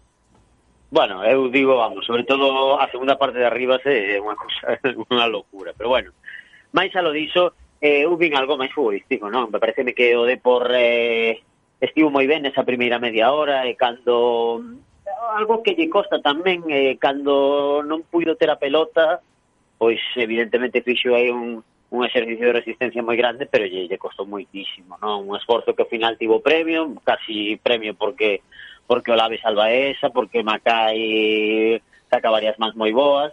[0.95, 4.79] Bueno, eu digo, vamos, sobre todo a segunda parte de arriba é unha cousa,
[5.11, 6.15] unha locura, pero bueno.
[6.73, 9.49] Mais lo diso, eh, eu vin algo máis futbolístico, non?
[9.49, 11.41] Me pareceme que o Depor eh,
[11.81, 14.77] estivo moi ben esa primeira media hora e cando mm.
[15.39, 19.23] algo que lle costa tamén eh, cando non puido ter a pelota
[19.79, 24.27] pois evidentemente fixo aí un, un exercicio de resistencia moi grande pero lle, lle costou
[24.27, 25.31] moitísimo non?
[25.31, 28.43] un esforzo que ao final tivo premio casi premio porque
[28.91, 31.79] porque Olave salva esa porque Macai
[32.11, 33.31] saca varias máis moi boas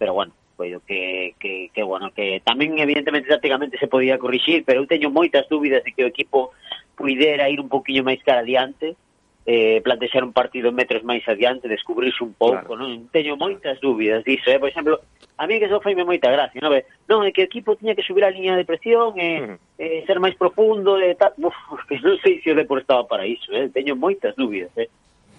[0.00, 0.32] pero bueno,
[0.62, 5.10] coido que, que, que, bueno, que tamén evidentemente tácticamente se podía corrixir, pero eu teño
[5.10, 6.54] moitas dúbidas de que o equipo
[6.94, 8.94] puidera ir un poquinho máis cara adiante,
[9.42, 12.78] eh, plantexar un partido metros máis adiante, descubrirse un pouco, claro.
[12.78, 13.10] non?
[13.10, 14.62] Teño moitas dúbidas disso, eh?
[14.62, 15.02] por exemplo,
[15.34, 16.78] a mí que eso foi moita gracia, non?
[17.10, 19.46] Non, é que o equipo tiña que subir a liña de presión, e, eh, uh
[19.50, 19.58] -huh.
[19.82, 21.58] eh, ser máis profundo, e eh, tal, uf,
[21.90, 23.66] que non sei se o Depor estaba para iso, eh?
[23.66, 24.86] teño moitas dúbidas, eh?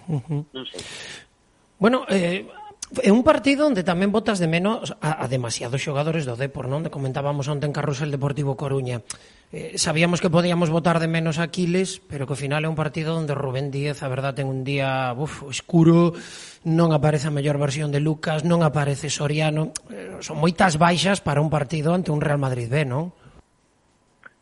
[0.04, 0.44] Uh -huh.
[0.52, 0.84] Non sei.
[1.80, 2.44] Bueno, eh,
[2.92, 6.84] É un partido onde tamén botas de menos a, a demasiados xogadores do Depor, non?
[6.84, 9.00] De comentábamos onte en Carrusel Deportivo Coruña.
[9.56, 12.76] Eh, sabíamos que podíamos botar de menos a Aquiles, pero que ao final é un
[12.76, 16.12] partido onde Rubén Díez, a verdad, ten un día uf, escuro,
[16.68, 19.72] non aparece a mellor versión de Lucas, non aparece Soriano.
[19.88, 23.16] Eh, son moitas baixas para un partido ante un Real Madrid B, non?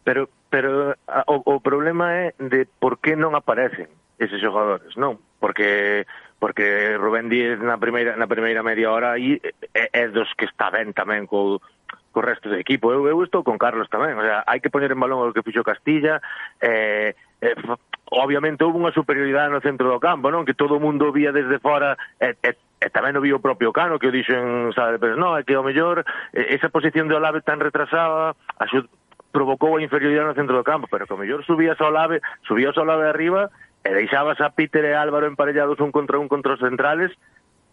[0.02, 3.87] Pero, pero a, o, o problema é de por que non aparecen
[4.18, 5.22] eses xogadores, non?
[5.38, 6.11] Porque
[6.42, 9.38] porque Rubén Díez na primeira na primeira media hora aí
[9.70, 11.62] é, é dos que está ben tamén co
[12.11, 12.90] co resto do equipo.
[12.90, 15.46] Eu, eu estou con Carlos tamén, o sea, hai que poñer en balón o que
[15.46, 16.18] fixo Castilla,
[16.59, 17.55] eh, eh
[18.11, 20.42] obviamente houve unha superioridade no centro do campo, non?
[20.42, 23.38] Que todo o mundo vía desde fora e, eh, e, eh, e tamén o vio
[23.38, 26.02] o propio Cano que o dixo en sabe, pero non, é que o mellor
[26.35, 28.90] esa posición de Olave tan retrasada, axud,
[29.31, 32.74] provocou a inferioridade no centro do campo, pero que o mellor subía ao Olave, subía
[32.74, 33.46] ao Olave arriba
[33.83, 37.11] e deixabas a Peter e Álvaro emparellados un contra un contra os centrales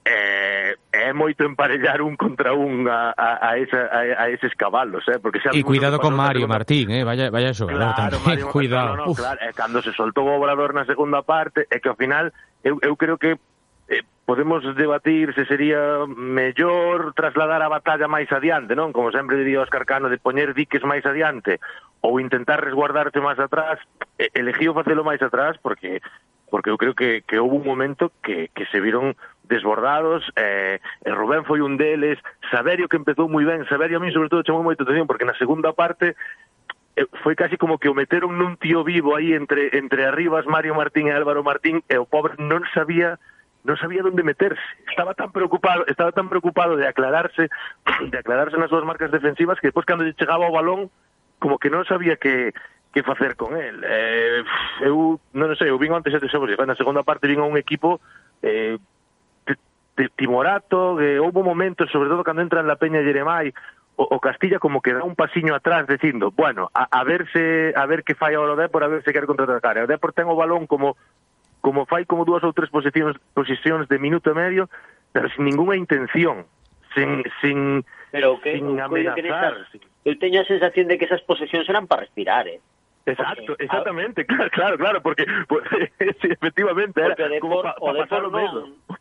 [0.06, 5.06] eh, é moito emparellar un contra un a, a, a, esa, a, a eses cabalos,
[5.06, 6.58] eh, porque xa E cuidado con Mario segunda...
[6.58, 8.98] Martín, eh, vaya vaya xogador claro, tamén, Mario, cuidado.
[8.98, 12.00] No, no, claro, eh, cando se soltou o Obrador na segunda parte, é que ao
[12.00, 12.34] final
[12.66, 13.38] eu, eu creo que
[14.30, 18.94] podemos debatir se sería mellor trasladar a batalla máis adiante, non?
[18.94, 21.58] Como sempre diría Óscar Cano, de poñer diques máis adiante
[22.06, 23.82] ou intentar resguardarte máis atrás,
[24.38, 26.06] elegío facelo máis atrás porque
[26.46, 29.18] porque eu creo que, que houve un momento que, que se viron
[29.50, 32.22] desbordados, eh, e Rubén foi un deles,
[32.54, 35.34] Saberio que empezou moi ben, Saberio a mí sobre todo chamou moita atención porque na
[35.42, 36.14] segunda parte
[36.94, 40.78] eh, foi casi como que o meteron nun tío vivo aí entre entre Arribas, Mario
[40.78, 43.18] Martín e Álvaro Martín e o pobre non sabía
[43.70, 44.58] non sabía onde meterse.
[44.90, 47.54] Estaba tan preocupado, estaba tan preocupado de aclararse,
[48.10, 50.90] de aclararse nas súas marcas defensivas que depois cando lle chegaba o balón
[51.38, 52.58] como que non sabía que
[52.90, 53.86] que facer con el.
[53.86, 54.42] Eh,
[54.82, 58.02] eu non sei, eu vin antes sete xogos, na segunda parte vin a un equipo
[58.42, 58.82] eh,
[59.46, 63.54] de, timorato, que houve momentos, sobre todo cando entra en la Peña Jeremai,
[64.00, 67.74] o, o Castilla como que dá un pasiño atrás dicindo, bueno, a, a ver se
[67.76, 69.78] a ver que fai o Depor, a ver se quer contraatacar.
[69.78, 70.98] O Depor ten o balón como
[71.70, 74.74] como fai como dúas ou tres posicións posicións de minuto e medio,
[75.14, 76.50] pero sin ninguna intención,
[76.98, 79.70] sin sin pero que, sin amenazar.
[79.70, 82.58] Que eu teño a sensación de que esas posesións eran para respirar, eh.
[83.06, 85.62] Exacto, porque, exactamente, claro, claro, claro, porque pues,
[86.26, 88.24] sí, efectivamente era como pa, pa, o pasar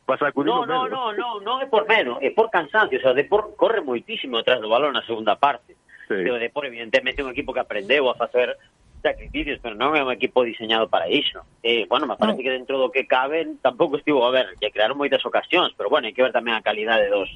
[0.04, 0.68] para sacudir no.
[0.68, 3.80] No, no, no, non é por menos, é por cansancio, o sea, o Depor corre
[3.80, 5.72] moitísimo atrás do balón na segunda parte.
[6.04, 6.20] Sí.
[6.20, 8.60] O Depor evidentemente é un equipo que aprendeu a facer
[9.02, 11.44] sacrificios, pero non é un equipo diseñado para iso.
[11.62, 12.44] Eh, bueno, me parece no.
[12.44, 16.10] que dentro do que cabe tampouco estivo a ver, que crearon moitas ocasións, pero bueno,
[16.10, 17.30] hai que ver tamén a calidade dos,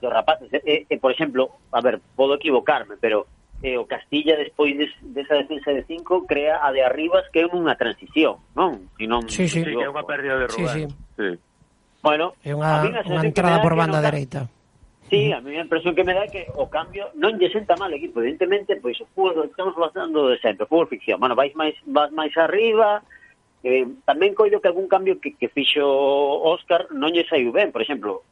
[0.00, 0.48] dos rapaces.
[0.52, 3.28] Eh, eh, eh por exemplo, a ver, podo equivocarme, pero
[3.62, 7.46] eh, o Castilla despois des, desa defensa de cinco crea a de Arribas que é
[7.48, 8.92] unha transición, non?
[8.96, 9.64] Si non sí, sí.
[9.64, 10.72] sí, que é unha pérdida de Rubén.
[10.72, 11.24] Sí, sí.
[11.24, 11.30] sí.
[12.04, 14.46] Bueno, é unha, unha entrada por banda no, dereita.
[15.08, 17.78] Sí, a mí a impresión que me dá é que o cambio non lle senta
[17.78, 21.22] mal equipo, evidentemente, pois o fútbol estamos falando de sempre, o fútbol ficción.
[21.22, 23.06] Bueno, vais máis vas máis arriba,
[23.62, 27.86] eh, tamén coido que algún cambio que, que fixo Óscar non lle saiu ben, por
[27.86, 28.26] exemplo,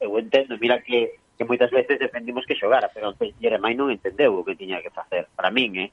[0.00, 4.46] eu entendo, mira que que moitas veces defendimos que xogara, pero Jeremai non entendeu o
[4.46, 5.90] que tiña que facer, para min, eh?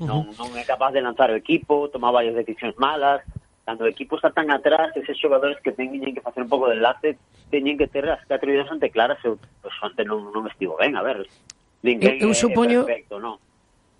[0.00, 3.20] Non, non é capaz de lanzar o equipo, tomaba varias decisións malas,
[3.66, 6.78] cando o equipo está tan atrás, eses xogadores que teñen que facer un pouco de
[6.78, 7.18] enlace,
[7.50, 10.78] teñen que ter as catro ideas ante claras, eu pois, pues, ante non, non estivo
[10.78, 11.26] ben, a ver,
[11.82, 12.86] ninguén eu, eu supoño...
[12.86, 13.42] perfecto, non?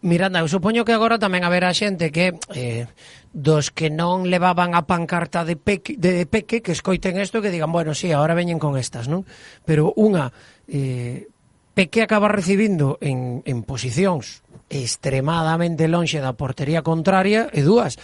[0.07, 2.87] Miranda, eu supoño que agora tamén haberá xente que eh,
[3.35, 7.51] dos que non levaban a pancarta de peque, de, de peque que escoiten isto que
[7.51, 9.27] digan, bueno, sí, agora veñen con estas, non?
[9.67, 10.31] Pero unha
[10.71, 11.27] eh,
[11.75, 17.99] peque acaba recibindo en, en posicións extremadamente lonxe da portería contraria e dúas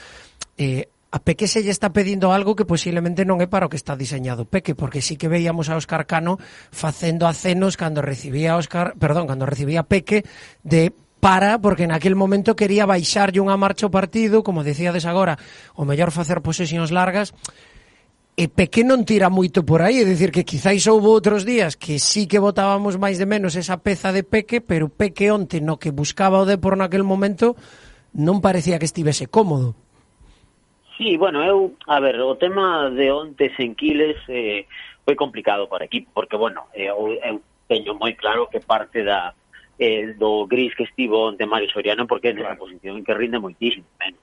[0.58, 3.76] eh, a Peque se lle está pedindo algo que posiblemente non é para o que
[3.76, 6.40] está diseñado Peque, porque sí que veíamos a Óscar Cano
[6.72, 10.24] facendo acenos cando recibía Óscar, perdón, cando recibía Peque
[10.64, 15.38] de para, porque naquel momento quería baixarlle unha marcha o partido, como decíades agora,
[15.78, 17.30] o mellor facer posesións largas,
[18.34, 22.00] e Peque non tira moito por aí, é dicir que quizáis houve outros días que
[22.00, 25.92] sí que votábamos máis de menos esa peza de Peque, pero Peque onte no que
[25.92, 27.54] buscaba o Depor naquel momento
[28.16, 29.76] non parecía que estivese cómodo.
[30.96, 34.66] Sí, bueno, eu, a ver, o tema de ontes en Quiles eh,
[35.04, 39.32] foi complicado para aquí, porque, bueno, eh, eu, eu teño moi claro que parte da
[39.78, 42.54] eh, do gris que estivo onte Mario Soriano, porque é claro.
[42.54, 44.20] nesa posición que rinde moitísimo, menos.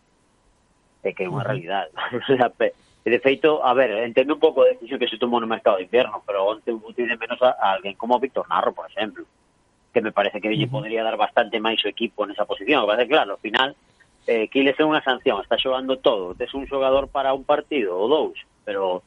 [1.04, 1.90] É que é unha realidade.
[3.10, 5.90] de feito, a ver, entendo un pouco a decisión que se tomou no mercado de
[5.90, 9.26] inverno, pero onte botei de menos a, a alguén como Víctor Narro, por exemplo,
[9.90, 12.86] que me parece que lle podría dar bastante máis o equipo nesa posición.
[12.86, 13.74] Que claro, ao final,
[14.30, 18.06] eh, Quiles é unha sanción, está xogando todo, tes un xogador para un partido ou
[18.06, 19.02] dous, pero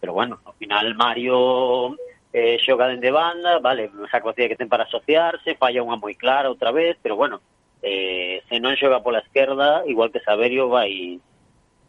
[0.00, 1.96] pero bueno, ao final Mario
[2.32, 6.48] eh, xoga dende banda, vale, esa capacidade que ten para asociarse, falla unha moi clara
[6.48, 7.44] outra vez, pero bueno,
[7.84, 11.20] eh, se non xoga pola esquerda, igual que Saberio vai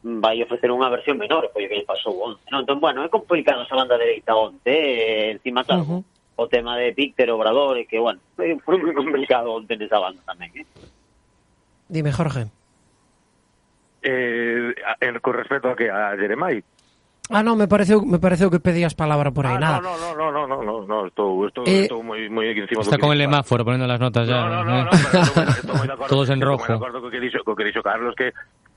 [0.05, 2.43] vai ofrecer unha versión menor, pois que lle pasou onte.
[2.51, 2.67] Non?
[2.67, 6.43] Entón, bueno, é complicado esa banda dereita onte, eh, encima claro, uh -huh.
[6.43, 8.19] o tema de Víctor Obrador, e que, bueno,
[8.67, 10.67] foi moi complicado onte nesa banda tamén, eh?
[11.87, 12.64] Dime, Jorge
[14.05, 16.63] eh, el, con respecto a que a Jeremai.
[17.31, 19.81] Ah, no, me pareceu, me pareceu que pedías palabra por aí, ah, nada.
[19.81, 23.01] No, no, no, no, no, no, no, estou, estou, eh, estou moi, moi encima Está
[23.01, 24.45] con el semáforo ponendo las notas ya.
[24.45, 24.85] No, no, no, eh.
[24.85, 26.09] no, pero estou, estou moi de acordo.
[26.13, 26.69] Todos en rojo.
[26.69, 28.29] Estou moi de acordo co que dixo, co que dixo Carlos que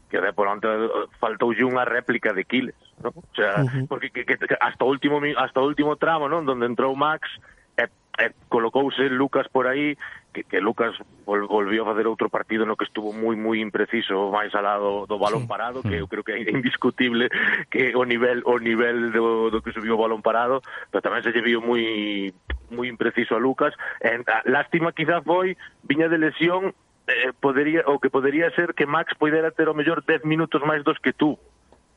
[0.09, 0.89] que de pronto eh,
[1.21, 3.13] faltoulle unha réplica de Quiles, ¿no?
[3.13, 3.85] O sea, uh -huh.
[3.85, 7.29] porque que, que, hasta o último hasta o último tramo, non, donde entrou Max
[7.77, 9.93] eh, eh, e, e colocouse Lucas por aí
[10.43, 10.95] que, que Lucas
[11.27, 15.17] volvió a facer outro partido no que estuvo moi moi impreciso máis al do, do
[15.19, 15.51] balón sí.
[15.51, 16.03] parado que mm.
[16.03, 17.29] eu creo que é indiscutible
[17.71, 21.35] que o nivel o nivel do, do que subiu o balón parado pero tamén se
[21.35, 22.31] lle viu moi
[22.71, 23.75] moi impreciso a Lucas.
[24.01, 26.77] En, a, lástima quizás foi viña de lesión
[27.09, 30.85] eh, podería o que podería ser que Max poidera ter o mellor 10 minutos máis
[30.85, 31.39] dos que tú.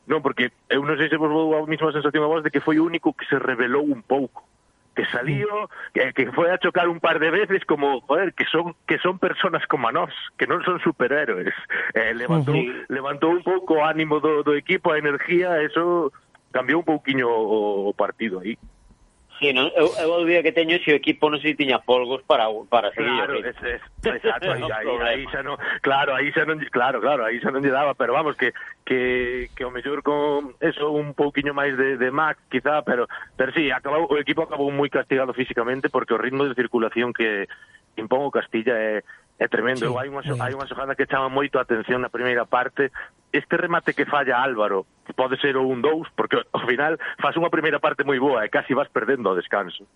[0.08, 2.64] Non, porque eu non sei se vos vou a mesma sensación a vos de que
[2.64, 4.42] foi o único que se revelou un pouco
[4.94, 8.76] que salió, que, que foi a chocar un par de veces como, joder, que son
[8.86, 11.54] que son personas como a nós, que non son superhéroes.
[11.96, 12.68] Eh, levantou sí.
[12.92, 16.12] levantou un pouco o ánimo do, do equipo, a energía, eso
[16.52, 18.58] cambiou un pouquiño o, o partido aí.
[19.42, 19.74] Sí, non?
[19.74, 22.94] Eu, eu a dúbida que teño se o equipo non se tiña polgos para para
[22.94, 23.10] seguir.
[23.10, 27.26] Claro, es, es, exacto, aí, aí, aí xa non, claro, aí xa non, claro, claro,
[27.26, 28.54] aí xa non lle daba, pero vamos que
[28.86, 33.50] que que o mellor con eso un pouquiño máis de de Max, quizá, pero pero
[33.50, 37.50] sí, acabou o equipo acabou moi castigado físicamente porque o ritmo de circulación que
[37.98, 39.04] impón o Castilla é eh,
[39.38, 42.44] É tremendo, sí, hai unha hai unha xogada que chama moito a atención na primeira
[42.46, 42.92] parte,
[43.32, 47.50] este remate que falla Álvaro, que pode ser o 1-2, porque ao final faz unha
[47.50, 49.88] primeira parte moi boa e casi vas perdendo o descanso.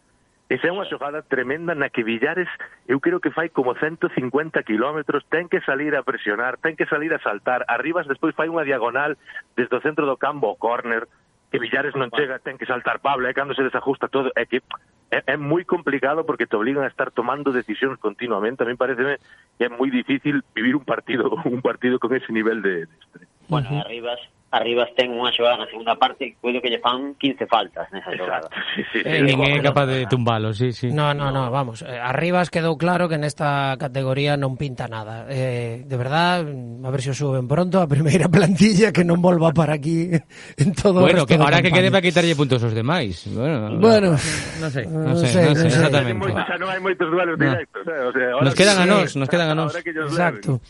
[0.47, 2.47] Esa é unha xogada tremenda na que Villares,
[2.87, 7.11] eu creo que fai como 150 kilómetros, ten que salir a presionar, ten que salir
[7.11, 9.19] a saltar, arribas despois fai unha diagonal
[9.59, 11.11] desde o centro do campo ao córner,
[11.51, 14.63] que Villares non chega, ten que saltar Pablo, e cando se desajusta todo, é que
[15.11, 19.21] é moi complicado porque te obligan a estar tomando decisións continuamente, a mí parece
[19.59, 23.29] que é moi difícil vivir un partido un partido con ese nivel de, de estrés.
[23.49, 23.69] Bueno.
[23.87, 28.15] Arribas, Arribas ten unha xogada na segunda parte coido que lle fan 15 faltas nesa
[28.15, 28.47] xogada.
[28.79, 30.95] Sí, sí, eh, é capaz de tumbalo, sí, sí.
[30.95, 31.83] No, no, no, vamos.
[31.83, 35.27] Eh, Arribas quedou claro que nesta categoría non pinta nada.
[35.27, 39.19] Eh, de verdad, a ver se si o suben pronto a primeira plantilla que non
[39.19, 43.27] volva para aquí en todo Bueno, que ahora que quede para quitarlle puntos aos demais.
[43.35, 44.15] Bueno, bueno
[44.63, 46.23] non sei, non sei, non sei, exactamente.
[46.23, 47.43] Moitos, non hai moitos duelos no.
[47.51, 47.99] directos, eh?
[47.99, 48.83] o sea, ahora nos quedan sí.
[48.83, 49.75] a nós, nos quedan a nós.
[49.83, 50.63] Que Exacto.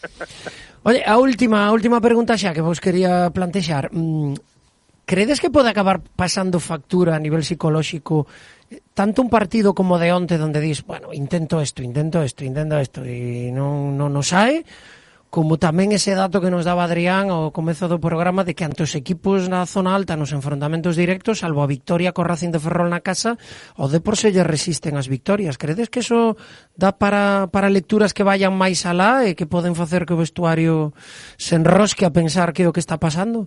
[0.86, 4.34] Oye, a última, a última pregunta xa que vos quería plantexar rematar, mm,
[5.04, 8.26] credes que pode acabar pasando factura a nivel psicolóxico
[8.94, 13.06] tanto un partido como de onte donde dis, bueno, intento isto, intento isto, intento isto
[13.06, 14.66] e non, non nos sae,
[15.30, 18.82] como tamén ese dato que nos daba Adrián ao comezo do programa de que ante
[18.82, 22.90] os equipos na zona alta nos enfrontamentos directos, salvo a victoria co Racing de Ferrol
[22.90, 23.38] na casa,
[23.78, 25.60] o Depor se lle resisten as victorias.
[25.62, 26.34] Credes que eso
[26.74, 30.90] dá para, para lecturas que vayan máis alá e que poden facer que o vestuario
[31.38, 33.46] se enrosque a pensar que é o que está pasando?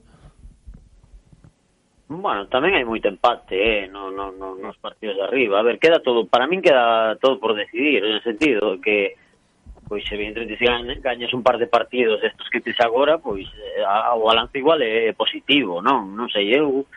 [2.09, 5.61] Bueno, tamén hai moito empate eh, no, no, no, nos partidos de arriba.
[5.61, 9.13] A ver, queda todo, para min queda todo por decidir, en el sentido que
[9.85, 13.85] pois evidentemente se gañas, gañas un par de partidos estos que tes agora, pois eh,
[13.85, 16.09] a, o balance igual é positivo, non?
[16.17, 16.89] Non sei, eu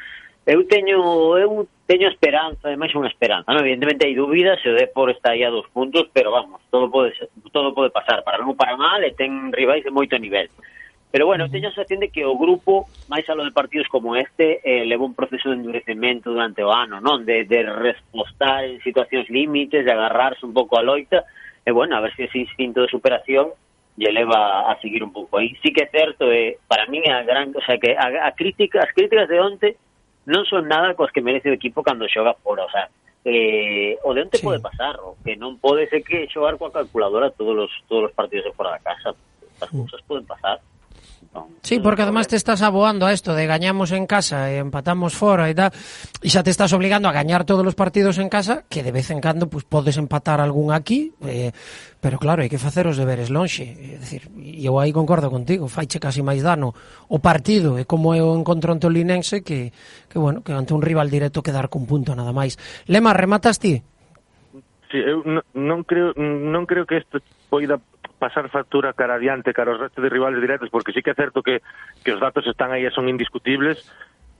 [0.48, 3.68] eu teño eu teño esperanza, é máis unha esperanza, non?
[3.68, 7.12] Evidentemente hai dúbidas, se o Depor está aí a dos puntos, pero vamos, todo pode
[7.53, 10.48] todo pode pasar, para non para mal e ten rivais de moito nivel.
[11.12, 14.64] Pero bueno, teño a sensación de que o grupo, máis alo de partidos como este,
[14.64, 17.29] eh, leva un proceso de endurecemento durante o ano, non?
[17.29, 21.29] De, de respostar en situacións límites, de agarrarse un pouco a loita,
[21.61, 23.53] e bueno, a ver se si ese instinto de superación
[24.01, 25.53] lle leva a seguir un pouco aí.
[25.61, 28.81] Sí que é certo, eh, para mí a gran, o sea, que a, a crítica,
[28.81, 29.77] as críticas de onte
[30.25, 32.88] non son nada coas que merece o equipo cando xoga fora, o sea,
[33.29, 34.44] eh, o de onte sí.
[34.48, 38.16] pode pasar, o que non pode ser que xogar coa calculadora todos os, todos os
[38.16, 39.12] partidos de fora da casa,
[39.61, 40.57] as cousas poden pasar.
[41.62, 45.49] Sí, porque además te estás aboando a esto de gañamos en casa e empatamos fora
[45.49, 45.71] e tal,
[46.21, 49.09] e xa te estás obligando a gañar todos os partidos en casa, que de vez
[49.14, 51.55] en cando pues, podes empatar algún aquí, eh,
[52.03, 53.64] pero claro, hai que facer os deberes lonxe.
[53.64, 56.75] É dicir, eu aí concordo contigo, faiche casi máis dano
[57.09, 59.71] o partido e como é o encontro ante o Linense que,
[60.11, 62.59] que bueno, que ante un rival directo quedar cun punto nada máis.
[62.90, 63.81] Lema, rematas ti?
[64.90, 65.25] Sí, eu
[65.57, 67.81] non creo non creo que isto poida
[68.23, 71.43] pasar factura cara adiante, cara os restos de rivales directos, porque sí que é certo
[71.43, 71.59] que,
[72.07, 73.83] que os datos están aí e son indiscutibles,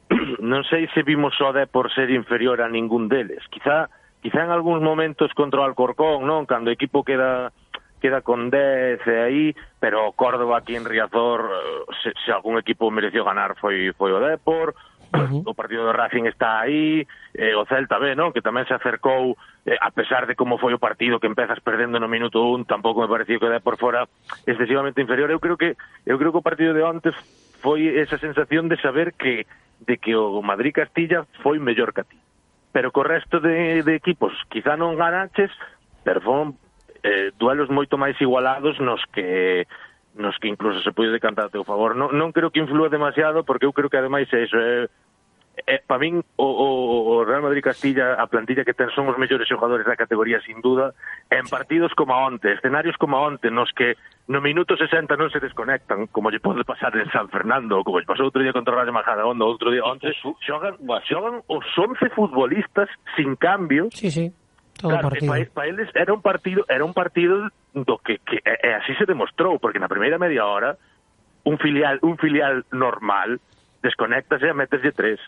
[0.39, 3.43] non sei se vimos o de por ser inferior a ningún deles.
[3.51, 3.91] Quizá,
[4.23, 6.47] quizá en algúns momentos contra o Alcorcón, non?
[6.47, 7.51] Cando o equipo queda
[7.99, 9.47] queda con 10 e aí,
[9.79, 14.23] pero Córdoba aquí en Riazor, eh, se, se algún equipo mereció ganar foi foi o
[14.23, 14.79] Depor,
[15.15, 15.43] uh -huh.
[15.45, 18.33] o partido do Racing está aí, eh, o Celta B, non?
[18.33, 19.37] que tamén se acercou,
[19.69, 23.05] eh, a pesar de como foi o partido que empezas perdendo no minuto 1, tampouco
[23.05, 24.09] me pareció que da por fora
[24.49, 25.31] excesivamente inferior.
[25.31, 25.77] Eu creo que
[26.09, 27.15] eu creo que o partido de antes
[27.61, 29.47] foi esa sensación de saber que
[29.83, 32.19] de que o Madrid Castilla foi mellor que a ti.
[32.73, 35.53] Pero co resto de, de equipos, quizá non ganaches,
[36.03, 36.57] pero foron
[37.03, 39.67] eh, duelos moito máis igualados nos que
[40.15, 41.97] nos que incluso se pode decantar a teu favor.
[41.97, 44.89] Non, non creo que influa demasiado, porque eu creo que ademais é iso, é,
[45.67, 46.67] eh, para min o, o,
[47.13, 50.61] o Real Madrid Castilla a plantilla que ten son os mellores xogadores da categoría sin
[50.65, 50.97] duda
[51.29, 53.97] en partidos como onte, escenarios como onte nos que
[54.29, 58.09] no minuto 60 non se desconectan como lle pode pasar en San Fernando como lle
[58.09, 60.09] pasou outro día contra o Rayo Majadahonda outro día onte,
[60.41, 64.33] xogan, xogan os 11 futbolistas sin cambio sí, sí.
[64.83, 65.33] Todo claro, partido.
[65.33, 69.07] Para, para eles era un partido, era un partido do que, que e, así se
[69.07, 70.77] demostrou, porque na primeira media hora
[71.47, 73.39] un filial, un filial normal
[73.81, 75.23] desconectase e meteslle tres.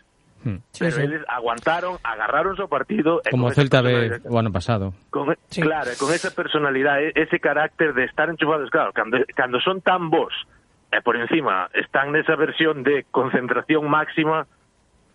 [0.44, 0.60] Hmm.
[0.76, 1.02] Pero sí, sí.
[1.06, 4.92] eles aguantaron, agarraron o partido como Celta B o ano pasado.
[5.08, 5.62] Con, sí.
[5.62, 10.34] Claro, con esa personalidade, ese carácter de estar enchufados, claro, cando, cando son tan vos
[10.92, 14.46] e por encima están nesa versión de concentración máxima,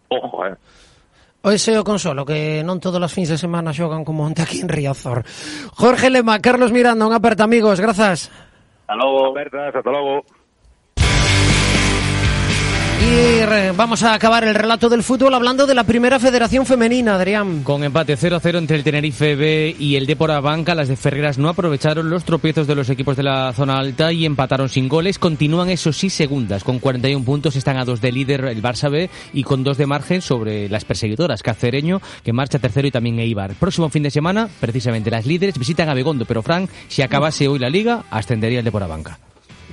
[0.09, 0.57] ojo, eh.
[1.43, 4.67] Ese o consolo, que non todos os fins de semana xogan como onte aquí en
[4.67, 5.23] Riazor.
[5.71, 8.27] Jorge Lema, Carlos Miranda, un aperta amigos, grazas.
[8.83, 9.31] Hasta logo.
[9.31, 10.27] Apertas, hasta logo.
[13.01, 13.39] Y
[13.75, 17.63] vamos a acabar el relato del fútbol hablando de la primera federación femenina, Adrián.
[17.63, 21.47] Con empate 0-0 entre el Tenerife B y el Depora Banca, las de Ferreras no
[21.47, 25.17] aprovecharon los tropiezos de los equipos de la zona alta y empataron sin goles.
[25.17, 26.63] Continúan, eso sí, segundas.
[26.63, 29.85] Con 41 puntos están a dos de líder el Barça B y con dos de
[29.85, 33.53] margen sobre las perseguidoras, Cacereño, que marcha tercero y también Eibar.
[33.53, 37.59] Próximo fin de semana, precisamente las líderes visitan a Begondo, pero Frank, si acabase hoy
[37.59, 39.19] la liga, ascendería el Depora Banca.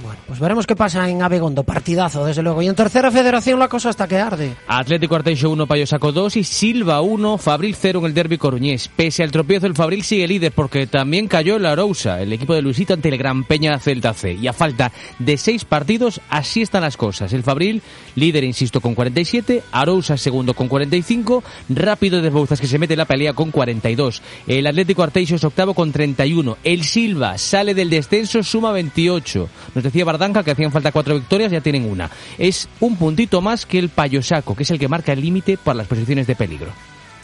[0.03, 1.63] Bueno, pues veremos qué pasa en Abegondo.
[1.63, 2.61] Partidazo, desde luego.
[2.61, 4.55] Y en tercera federación la cosa hasta que arde.
[4.69, 8.89] Atlético Arteixo 1, Payo Saco 2 y Silva 1, Fabril 0 en el derby coruñés.
[8.95, 12.63] Pese al tropiezo, el Fabril sigue líder porque también cayó la Arousa, el equipo de
[12.63, 14.35] Luisito ante el Gran Peña Celta C.
[14.35, 17.33] Y a falta de seis partidos, así están las cosas.
[17.33, 17.81] El Fabril,
[18.17, 22.99] líder, insisto, con 47, Arousa segundo con 45, Rápido de Bouzas que se mete en
[22.99, 24.23] la pelea con 42.
[24.47, 26.59] El Atlético Arteixo es octavo con 31.
[26.65, 29.49] El Silva sale del descenso, suma 28.
[29.75, 32.11] Nos decía Bardanca que hacían falta cuatro victorias, ya tienen una.
[32.39, 35.79] Es un puntito más que el Payosaco, que es el que marca el límite para
[35.79, 36.71] las posiciones de peligro.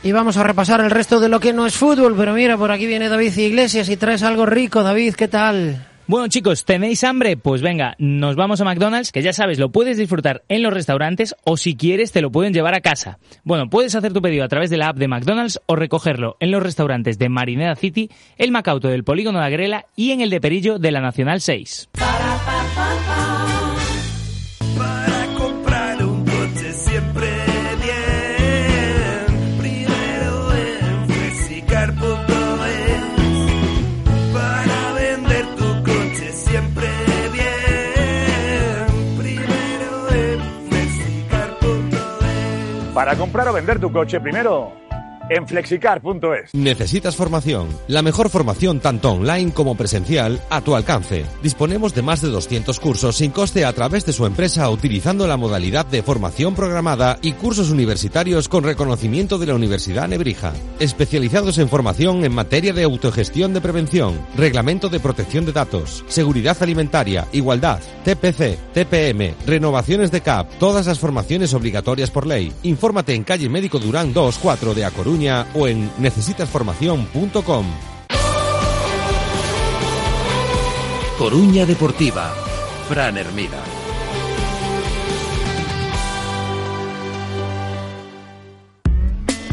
[0.03, 2.73] Y vamos a repasar el resto de lo que no es fútbol, pero mira, por
[2.73, 4.83] aquí viene David Iglesias y traes algo rico.
[4.83, 5.92] David, ¿qué tal?
[6.09, 7.37] Bueno chicos, ¿tenéis hambre?
[7.37, 11.37] Pues venga, nos vamos a McDonald's, que ya sabes, lo puedes disfrutar en los restaurantes
[11.45, 13.19] o si quieres te lo pueden llevar a casa.
[13.45, 16.51] Bueno, puedes hacer tu pedido a través de la app de McDonald's o recogerlo en
[16.51, 20.41] los restaurantes de Marineda City, el Macauto del Polígono de Agrela y en el de
[20.41, 21.91] Perillo de la Nacional 6.
[42.95, 44.82] Para comprar o vender tu coche, primero
[45.35, 46.55] en flexicar.es.
[46.55, 47.69] ¿Necesitas formación?
[47.89, 51.25] La mejor formación tanto online como presencial a tu alcance.
[51.43, 55.37] Disponemos de más de 200 cursos sin coste a través de su empresa utilizando la
[55.37, 60.53] modalidad de formación programada y cursos universitarios con reconocimiento de la Universidad Nebrija.
[60.79, 66.57] Especializados en formación en materia de autogestión de prevención, reglamento de protección de datos, seguridad
[66.61, 72.53] alimentaria, igualdad, TPC, TPM, renovaciones de CAP, todas las formaciones obligatorias por ley.
[72.63, 75.22] Infórmate en calle Médico Durán 24 de A Coruña
[75.55, 77.67] o en necesitasformación.com.
[81.19, 82.35] Coruña Deportiva.
[82.89, 83.63] Fran Hermida.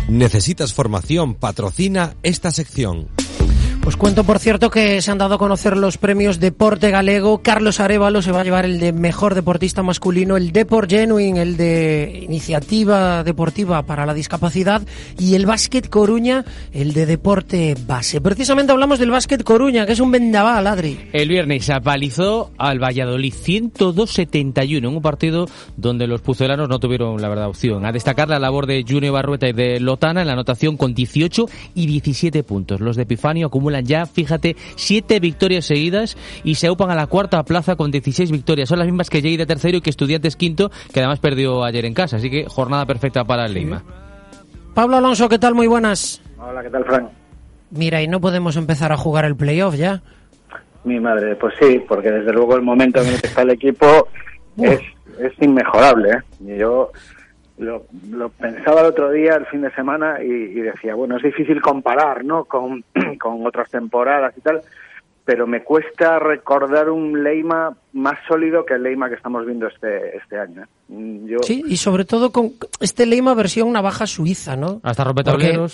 [0.08, 3.19] Necesitas formación, patrocina esta sección.
[3.90, 7.40] Os cuento, por cierto, que se han dado a conocer los premios Deporte Galego.
[7.42, 11.58] Carlos Arevalo se va a llevar el de Mejor Deportista Masculino, el Deport Genuine, el
[11.58, 14.84] de Iniciativa Deportiva para la Discapacidad
[15.18, 18.22] y el Básquet Coruña, el de Deporte Base.
[18.22, 21.10] Precisamente hablamos del Básquet Coruña, que es un vendaval, Adri.
[21.12, 27.28] El viernes apalizó al Valladolid 102-71 en un partido donde los pucelanos no tuvieron, la
[27.28, 27.88] verdad, opción.
[27.88, 31.48] A destacar la labor de Junior Barrueta y de Lotana en la anotación con 18
[31.74, 32.82] y 17 puntos.
[32.82, 37.44] Los de Epifanio acumulan ya, fíjate, siete victorias seguidas y se aupan a la cuarta
[37.44, 38.70] plaza con 16 victorias.
[38.70, 41.94] Son las mismas que Lleida tercero y que Estudiantes quinto, que además perdió ayer en
[41.94, 42.18] casa.
[42.18, 43.84] Así que jornada perfecta para el Lima.
[44.74, 45.56] Pablo Alonso, ¿qué tal?
[45.56, 46.22] Muy buenas.
[46.38, 47.10] Hola, ¿qué tal, Frank?
[47.72, 50.02] Mira, y no podemos empezar a jugar el playoff ya.
[50.84, 54.08] Mi madre, pues sí, porque desde luego el momento en el que está el equipo
[54.58, 54.80] es,
[55.20, 56.10] es inmejorable.
[56.12, 56.22] ¿eh?
[56.40, 56.92] Y yo
[57.60, 61.24] lo, lo, pensaba el otro día, el fin de semana, y, y decía, bueno, es
[61.24, 62.46] difícil comparar, ¿no?
[62.46, 62.84] Con,
[63.20, 64.62] con, otras temporadas y tal,
[65.26, 70.18] pero me cuesta recordar un Leima más sólido que el Leima que estamos viendo este,
[70.18, 70.64] este año.
[70.64, 71.20] ¿eh?
[71.26, 71.40] Yo...
[71.44, 74.80] Sí, y sobre todo con este Leima versión navaja suiza, ¿no?
[74.82, 75.74] Hasta rompetableros.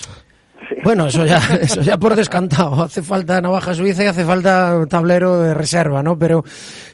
[0.68, 0.76] Sí.
[0.84, 2.84] Bueno, eso ya, eso ya por descantado.
[2.84, 6.18] Hace falta navaja suiza y hace falta tablero de reserva, ¿no?
[6.18, 6.44] Pero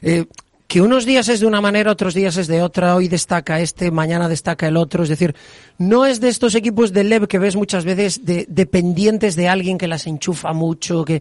[0.02, 0.26] eh,
[0.72, 3.90] que unos días es de una manera, otros días es de otra, hoy destaca este,
[3.90, 5.34] mañana destaca el otro, es decir,
[5.78, 9.76] no es de estos equipos de LEV que ves muchas veces de, dependientes de alguien
[9.76, 11.20] que las enchufa mucho, que...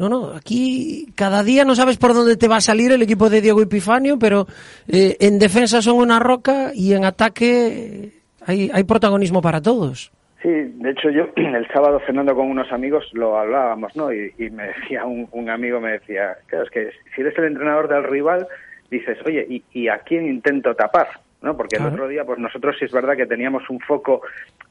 [0.00, 3.30] No, no, aquí cada día no sabes por dónde te va a salir el equipo
[3.30, 4.46] de Diego Epifanio, pero
[4.88, 8.14] eh, en defensa son una roca y en ataque
[8.46, 10.10] hay, protagonismo para todos.
[10.42, 14.12] Sí, de hecho yo el sábado cenando con unos amigos lo hablábamos, ¿no?
[14.12, 18.46] Y, me decía un, amigo, me decía, es que si eres el entrenador del rival,
[18.90, 21.08] dices, oye, ¿y, y a quién intento tapar?
[21.42, 21.56] ¿no?
[21.56, 24.22] Porque el otro día, pues nosotros sí es verdad que teníamos un foco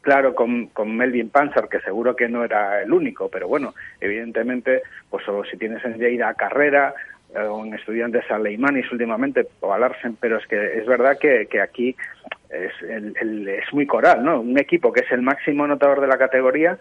[0.02, 4.82] claro con, con Melvin Panzer, que seguro que no era el único, pero bueno, evidentemente,
[5.10, 6.94] pues o si tienes en Lleida a Carrera,
[7.34, 11.18] eh, o en estudiantes a Leimanis últimamente, o a Larsen, pero es que es verdad
[11.20, 11.96] que, que aquí
[12.50, 14.42] es, el, el, es muy coral, ¿no?
[14.42, 16.78] Un equipo que es el máximo anotador de la categoría,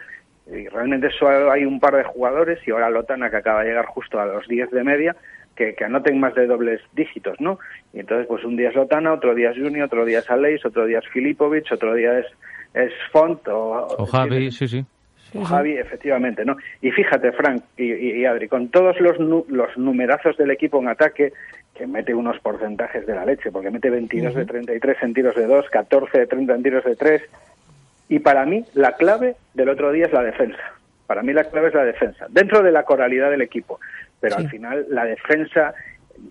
[0.48, 3.86] y realmente solo hay un par de jugadores, y ahora Lotana, que acaba de llegar
[3.86, 5.16] justo a los 10 de media,
[5.56, 7.58] que, que, anoten más de dobles dígitos, ¿no?
[7.92, 10.64] Y entonces, pues un día es Lotana, otro día es Junior, otro día es Aleix,
[10.64, 12.26] otro día es Filipovic, otro día es,
[12.74, 13.86] es Font o...
[13.98, 14.84] O Javi, sí, sí.
[15.34, 16.56] O Javi, efectivamente, ¿no?
[16.80, 20.80] Y fíjate, Frank y, y, y Adri, con todos los, nu los numerazos del equipo
[20.80, 21.32] en ataque,
[21.74, 24.38] que mete unos porcentajes de la leche, porque mete 22 uh -huh.
[24.38, 27.22] de 33 en tiros de 2, 14 de 30 en tiros de 3,
[28.08, 30.62] y para mí la clave del otro día es la defensa.
[31.06, 33.78] Para mí la clave es la defensa, dentro de la coralidad del equipo
[34.20, 34.42] pero sí.
[34.42, 35.74] al final la defensa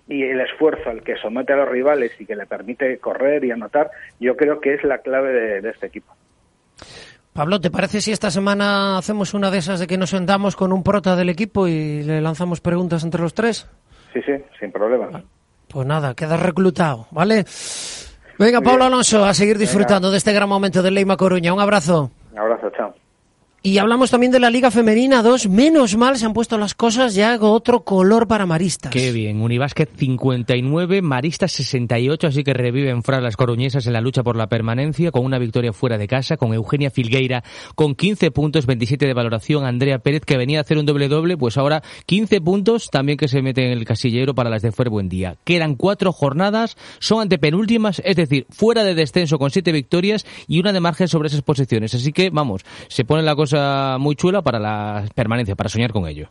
[0.07, 3.51] y el esfuerzo al que somete a los rivales y que le permite correr y
[3.51, 6.13] anotar, yo creo que es la clave de, de este equipo.
[7.33, 10.71] Pablo, ¿te parece si esta semana hacemos una de esas de que nos sentamos con
[10.71, 13.69] un prota del equipo y le lanzamos preguntas entre los tres?
[14.13, 15.21] Sí, sí, sin problema.
[15.67, 17.43] Pues nada, quedas reclutado, ¿vale?
[18.39, 18.85] Venga, Pablo.
[18.85, 20.11] Alonso, a seguir disfrutando Venga.
[20.11, 21.53] de este gran momento del Leima Coruña.
[21.53, 22.11] Un abrazo.
[22.31, 22.95] Un abrazo, chao.
[23.65, 25.49] Y hablamos también de la Liga Femenina 2.
[25.49, 28.91] Menos mal se han puesto las cosas ya otro color para Maristas.
[28.91, 29.41] Qué bien.
[29.41, 34.45] Unibásquet 59, Maristas 68, así que reviven Fran las coruñesas en la lucha por la
[34.45, 37.43] permanencia con una victoria fuera de casa, con Eugenia Filgueira
[37.73, 41.57] con 15 puntos, 27 de valoración, Andrea Pérez que venía a hacer un doble-doble, pues
[41.57, 45.09] ahora 15 puntos también que se mete en el casillero para las de Fuer Buen
[45.09, 45.37] Día.
[45.43, 50.71] Quedan cuatro jornadas, son antepenúltimas, es decir, fuera de descenso con siete victorias y una
[50.71, 51.95] de margen sobre esas posiciones.
[51.95, 53.54] Así que, vamos, se pone la cosa
[53.99, 56.29] muy chula para la permanencia, para soñar con ello.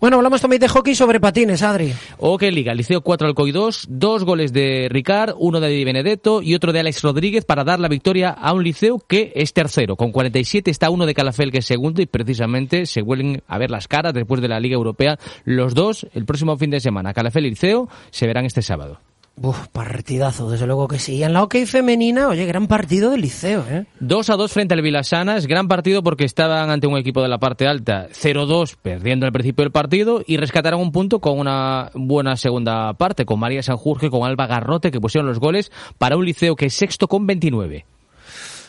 [0.00, 1.94] Bueno, hablamos también de hockey sobre patines, Adri.
[2.18, 6.54] Ok, Liga, Liceo 4 Alcoy 2, dos goles de Ricard, uno de Di Benedetto y
[6.54, 9.96] otro de Alex Rodríguez para dar la victoria a un Liceo que es tercero.
[9.96, 13.70] Con 47 está uno de Calafel que es segundo y precisamente se vuelven a ver
[13.70, 15.18] las caras después de la Liga Europea.
[15.44, 19.00] Los dos, el próximo fin de semana, Calafel y Liceo, se verán este sábado.
[19.36, 21.16] Uf, partidazo, desde luego que sí.
[21.16, 23.84] Y en la hockey femenina, oye, gran partido del liceo, ¿eh?
[23.98, 27.38] 2 a 2 frente al Vilasanas, gran partido porque estaban ante un equipo de la
[27.38, 32.36] parte alta, 0-2 perdiendo al principio del partido y rescataron un punto con una buena
[32.36, 36.54] segunda parte, con María Sanjurge, con Alba Garrote que pusieron los goles para un liceo
[36.54, 37.84] que es sexto con 29.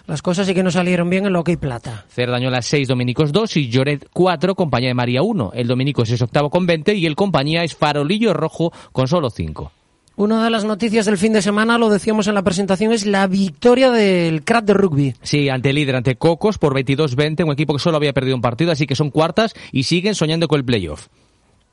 [0.07, 2.05] Las cosas sí que no salieron bien en el hockey plata.
[2.09, 5.51] Cerdañola 6, Dominicos 2 y Lloret 4, compañía de María 1.
[5.55, 9.71] El Dominicos es octavo con 20 y el compañía es Farolillo Rojo con solo 5.
[10.17, 13.27] Una de las noticias del fin de semana, lo decíamos en la presentación, es la
[13.27, 15.13] victoria del crack de rugby.
[15.21, 18.41] Sí, ante el líder, ante Cocos por 22-20, un equipo que solo había perdido un
[18.41, 21.07] partido, así que son cuartas y siguen soñando con el playoff.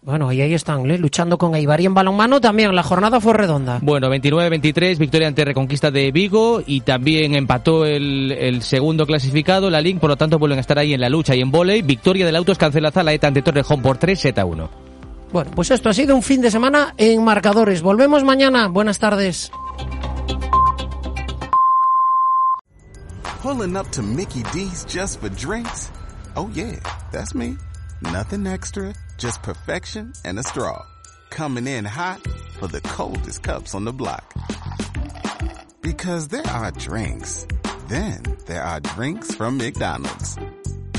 [0.04, 0.98] Bueno, y ahí están, ¿eh?
[0.98, 3.78] luchando con Eibar y en balonmano también, la jornada fue redonda.
[3.80, 9.80] Bueno, 29-23, victoria ante Reconquista de Vigo y también empató el, el segundo clasificado, la
[9.80, 11.82] Link, por lo tanto vuelven a estar ahí en la lucha y en volei.
[11.82, 14.91] Victoria del Autos cancela la ETA ante Torrejón por 3 7 1.
[15.32, 17.80] Bueno, pues esto ha sido un fin de semana en marcadores.
[17.80, 18.68] Volvemos mañana.
[18.68, 19.50] Buenas tardes.
[23.42, 25.90] Pulling up to Mickey D's just for drinks?
[26.36, 26.78] Oh yeah,
[27.10, 27.56] that's me.
[28.00, 30.84] Nothing extra, just perfection and a straw.
[31.30, 32.20] Coming in hot
[32.60, 34.22] for the coldest cups on the block.
[35.80, 37.46] Because there are drinks.
[37.88, 40.38] Then there are drinks from McDonald's.